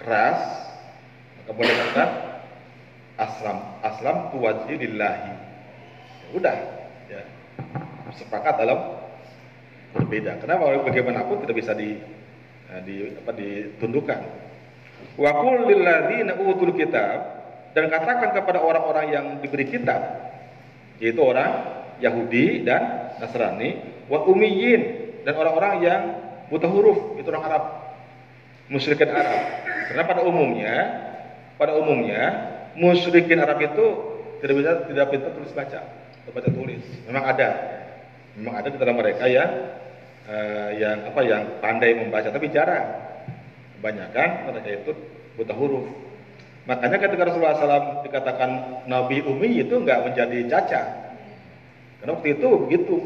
keras, 0.02 0.42
maka 1.38 1.50
boleh 1.54 1.70
kata 1.70 2.29
aslam 3.20 3.58
aslam 3.84 4.32
tuwaji 4.32 4.74
lillahi. 4.80 5.32
Ya 6.24 6.28
udah, 6.32 6.56
ya 7.12 7.20
sepakat 8.16 8.56
dalam 8.56 8.96
berbeda. 9.92 10.40
Kenapa 10.40 10.80
bagaimanapun 10.80 11.44
tidak 11.44 11.56
bisa 11.60 11.72
di, 11.76 12.00
eh, 12.72 12.80
di 12.86 12.94
apa 13.20 13.32
ditundukkan. 13.36 14.20
Wa 15.20 15.30
qul 15.36 15.68
lil 15.68 15.80
ladzina 15.84 16.32
utul 16.40 16.72
kitab 16.72 17.40
dan 17.76 17.86
katakan 17.86 18.34
kepada 18.34 18.58
orang-orang 18.62 19.06
yang 19.12 19.26
diberi 19.38 19.68
kitab 19.68 20.00
yaitu 21.00 21.20
orang 21.22 21.80
Yahudi 22.02 22.66
dan 22.66 23.14
Nasrani 23.20 23.78
wa 24.10 24.26
umiyyin 24.26 24.82
dan 25.24 25.36
orang-orang 25.38 25.74
yang 25.80 26.02
buta 26.50 26.66
huruf 26.66 27.16
itu 27.16 27.28
orang 27.30 27.44
Arab 27.46 27.64
musyrikin 28.68 29.08
Arab 29.08 29.40
karena 29.88 30.02
pada 30.04 30.20
umumnya 30.26 30.74
pada 31.56 31.78
umumnya 31.78 32.49
musyrikin 32.78 33.40
Arab 33.40 33.58
itu 33.62 33.86
tidak 34.40 34.54
bisa 34.60 34.70
tidak 34.88 35.06
pintar 35.10 35.30
tulis 35.36 35.52
baca 35.52 35.80
atau 36.24 36.30
baca 36.32 36.48
tulis 36.50 36.84
memang 37.08 37.24
ada 37.24 37.48
memang 38.36 38.54
ada 38.58 38.66
di 38.70 38.76
antara 38.78 38.94
mereka 38.94 39.24
yang 39.26 39.50
uh, 40.28 40.70
yang 40.74 40.96
apa 41.10 41.20
yang 41.24 41.42
pandai 41.58 41.96
membaca 41.96 42.28
tapi 42.30 42.52
jarang 42.52 42.88
kebanyakan 43.78 44.28
mereka 44.52 44.68
itu 44.70 44.92
buta 45.36 45.54
huruf 45.56 45.88
Makanya 46.68 47.02
ketika 47.02 47.26
Rasulullah 47.26 47.56
SAW 47.56 48.06
dikatakan 48.06 48.50
Nabi 48.86 49.24
Umi 49.26 49.64
itu 49.64 49.74
nggak 49.80 50.06
menjadi 50.06 50.38
cacat. 50.46 50.86
Karena 51.98 52.14
waktu 52.14 52.28
itu 52.36 52.48
begitu 52.68 52.96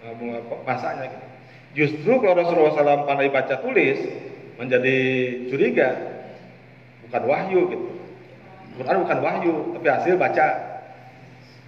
eh, 0.00 0.40
masanya. 0.64 1.12
Gitu. 1.12 1.26
Justru 1.74 2.22
kalau 2.22 2.40
Rasulullah 2.40 2.72
SAW 2.72 3.04
pandai 3.04 3.28
baca 3.28 3.58
tulis 3.58 4.00
menjadi 4.56 4.96
curiga, 5.50 5.88
bukan 7.04 7.22
wahyu 7.26 7.60
gitu. 7.74 7.88
Quran 8.74 9.06
bukan 9.06 9.18
wahyu, 9.22 9.54
tapi 9.78 9.86
hasil 9.86 10.14
baca. 10.18 10.48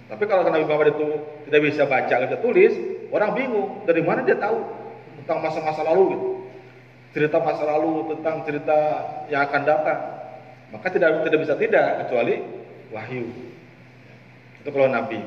Tapi 0.07 0.23
kalau 0.23 0.47
Nabi 0.47 0.63
Muhammad 0.63 0.95
itu 0.95 1.07
tidak 1.47 1.61
bisa 1.67 1.83
baca, 1.87 2.15
tidak 2.15 2.39
tulis, 2.39 2.73
orang 3.11 3.31
bingung 3.35 3.83
dari 3.83 4.03
mana 4.03 4.23
dia 4.23 4.39
tahu 4.39 4.59
tentang 5.23 5.43
masa-masa 5.43 5.83
lalu 5.83 6.03
gitu. 6.15 6.27
Cerita 7.15 7.39
masa 7.39 7.63
lalu 7.63 8.13
tentang 8.15 8.43
cerita 8.43 8.79
yang 9.31 9.47
akan 9.47 9.61
datang. 9.63 9.99
Maka 10.71 10.87
tidak 10.91 11.23
tidak 11.27 11.39
bisa 11.47 11.55
tidak 11.55 11.87
kecuali 12.05 12.43
wahyu. 12.91 13.25
Itu 14.63 14.69
kalau 14.71 14.91
Nabi. 14.91 15.19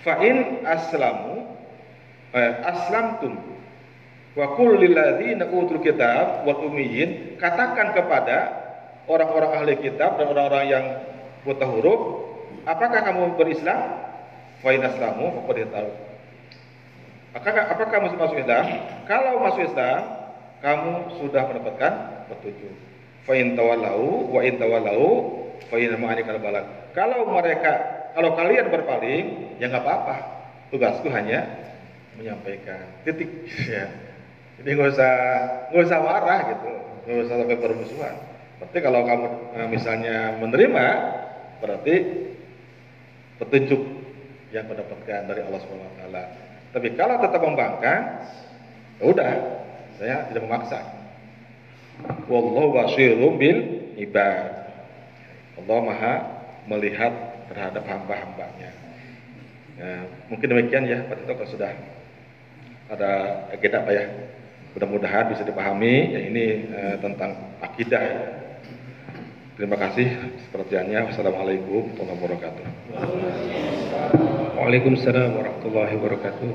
Fa'in 0.00 0.64
aslamu 0.64 1.44
eh, 2.32 2.52
aslamtum 2.64 3.36
wa 4.32 4.46
qul 4.56 4.80
lil 4.80 4.96
ladzina 4.96 5.44
utul 5.50 5.82
kitab 5.82 6.46
wal 6.48 6.70
ummiyin 6.70 7.36
katakan 7.36 7.92
kepada 7.92 8.38
orang-orang 9.10 9.50
ahli 9.58 9.74
kitab 9.82 10.14
dan 10.22 10.30
orang-orang 10.30 10.66
yang 10.70 10.84
buta 11.42 11.66
huruf 11.66 12.30
apakah 12.62 13.02
kamu 13.02 13.34
berislam 13.34 13.98
fa 14.62 14.70
in 14.70 14.86
aslamu 14.86 15.42
faqad 15.42 15.66
tahu 15.74 15.90
apakah 17.34 17.62
apakah 17.66 17.90
kamu 17.90 18.06
masuk 18.14 18.38
Islam 18.38 18.66
kalau 19.10 19.42
masuk 19.42 19.66
Islam 19.66 20.00
kamu 20.62 21.18
sudah 21.18 21.42
mendapatkan 21.50 21.92
petunjuk 22.30 22.74
fa 23.26 23.34
in 23.34 23.58
tawallau 23.58 24.30
wa 24.30 24.40
in 24.46 24.54
tawallau 24.62 25.10
fa 25.66 25.76
in 25.76 25.90
balak 25.98 26.66
kalau 26.94 27.26
mereka 27.30 28.00
kalau 28.14 28.34
kalian 28.34 28.66
berpaling, 28.70 29.24
ya 29.62 29.70
nggak 29.70 29.86
apa-apa. 29.86 30.16
Tugasku 30.74 31.06
hanya 31.10 31.46
menyampaikan. 32.18 32.86
Titik. 33.06 33.30
Ya. 33.70 33.86
Jadi 34.60 34.76
nggak 34.76 34.92
usah 34.92 35.12
nggak 35.72 35.84
usah 35.88 35.98
marah 36.04 36.40
gitu, 36.52 36.72
nggak 37.08 37.24
usah 37.24 37.36
sampai 37.40 37.58
permusuhan. 37.64 38.14
Berarti 38.60 38.78
kalau 38.84 39.00
kamu 39.08 39.26
eh, 39.56 39.68
misalnya 39.72 40.16
menerima, 40.36 40.86
berarti 41.64 41.94
petunjuk 43.40 43.80
yang 44.52 44.68
mendapatkan 44.68 45.20
dari 45.24 45.40
Allah 45.40 45.60
Subhanahu 45.64 45.88
Wa 45.88 45.98
Taala. 46.04 46.24
Tapi 46.70 46.88
kalau 46.94 47.16
tetap 47.18 47.40
membangkang, 47.40 48.00
ya 49.00 49.04
udah, 49.08 49.32
saya 49.96 50.28
tidak 50.28 50.44
memaksa. 50.44 50.80
Wallahu 52.28 52.76
basirun 52.76 53.40
bil 53.40 53.58
ibad. 53.98 54.70
Allah 55.60 55.78
Maha 55.84 56.14
melihat 56.68 57.12
terhadap 57.50 57.84
hamba-hambanya. 57.84 58.70
Ya, 59.80 60.04
mungkin 60.28 60.46
demikian 60.52 60.84
ya 60.84 61.08
Pak 61.08 61.24
Tito 61.24 61.32
kalau 61.32 61.50
sudah 61.50 61.72
ada 62.92 63.10
agenda 63.52 63.80
Pak 63.82 63.92
ya. 63.96 64.06
Mudah-mudahan 64.70 65.34
bisa 65.34 65.42
dipahami 65.42 66.14
ya 66.14 66.20
ini 66.30 66.44
eh, 66.70 66.96
tentang 67.02 67.58
akidah. 67.58 68.04
Terima 69.60 69.76
kasih 69.76 70.08
perhatiannya. 70.56 71.12
Wassalamualaikum 71.12 71.92
warahmatullahi 71.92 72.16
wabarakatuh. 72.16 72.64
Waalaikumsalam 74.56 75.36
warahmatullahi 75.36 75.92
wabarakatuh. 76.00 76.50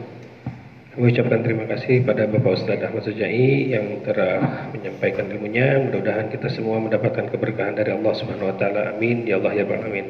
Kami 0.89 1.13
ucapkan 1.13 1.45
terima 1.45 1.69
kasih 1.69 2.01
pada 2.01 2.25
Bapak 2.25 2.57
Ustadz 2.57 2.81
Ahmad 2.81 3.05
Sujai 3.05 3.69
yang 3.69 4.01
telah 4.01 4.73
menyampaikan 4.73 5.29
ilmunya. 5.29 5.85
Mudah-mudahan 5.85 6.33
kita 6.33 6.49
semua 6.49 6.81
mendapatkan 6.81 7.29
keberkahan 7.29 7.77
dari 7.77 7.93
Allah 7.93 8.13
Subhanahu 8.17 8.49
wa 8.49 8.57
taala. 8.57 8.97
Amin 8.97 9.21
ya 9.29 9.37
Allah 9.37 9.53
ya 9.53 9.69
Rabbal 9.69 9.85
alamin. 9.85 10.07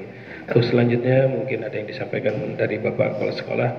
Terus 0.47 0.71
selanjutnya 0.71 1.27
mungkin 1.27 1.67
ada 1.67 1.75
yang 1.75 1.91
disampaikan 1.91 2.55
dari 2.55 2.79
Bapak 2.79 3.19
Kepala 3.19 3.33
Sekolah 3.35 3.69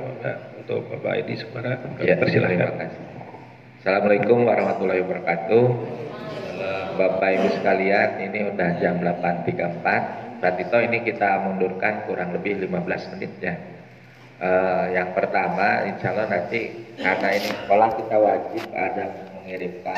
untuk 0.61 0.93
Bapak 0.93 1.25
Edi 1.25 1.41
Sukara. 1.41 1.81
Ya, 2.05 2.21
persilahkan. 2.21 2.93
Assalamualaikum 3.81 4.45
warahmatullahi 4.45 5.01
wabarakatuh. 5.09 5.65
Bapak 6.97 7.29
Ibu 7.37 7.49
sekalian, 7.61 8.25
ini 8.25 8.39
udah 8.53 8.71
jam 8.81 8.99
8.34. 9.05 10.41
Berarti 10.41 10.63
toh 10.69 10.81
ini 10.85 10.99
kita 11.05 11.45
mundurkan 11.45 12.05
kurang 12.09 12.33
lebih 12.33 12.61
15 12.65 13.13
menit 13.17 13.33
ya. 13.41 13.55
Uh, 14.37 14.93
yang 14.93 15.17
pertama, 15.17 15.89
insya 15.89 16.13
Allah 16.13 16.29
nanti 16.29 16.93
karena 17.01 17.29
ini 17.33 17.49
sekolah 17.65 17.89
kita 17.97 18.17
wajib 18.21 18.65
ada 18.77 19.05
mengirimkan 19.33 19.87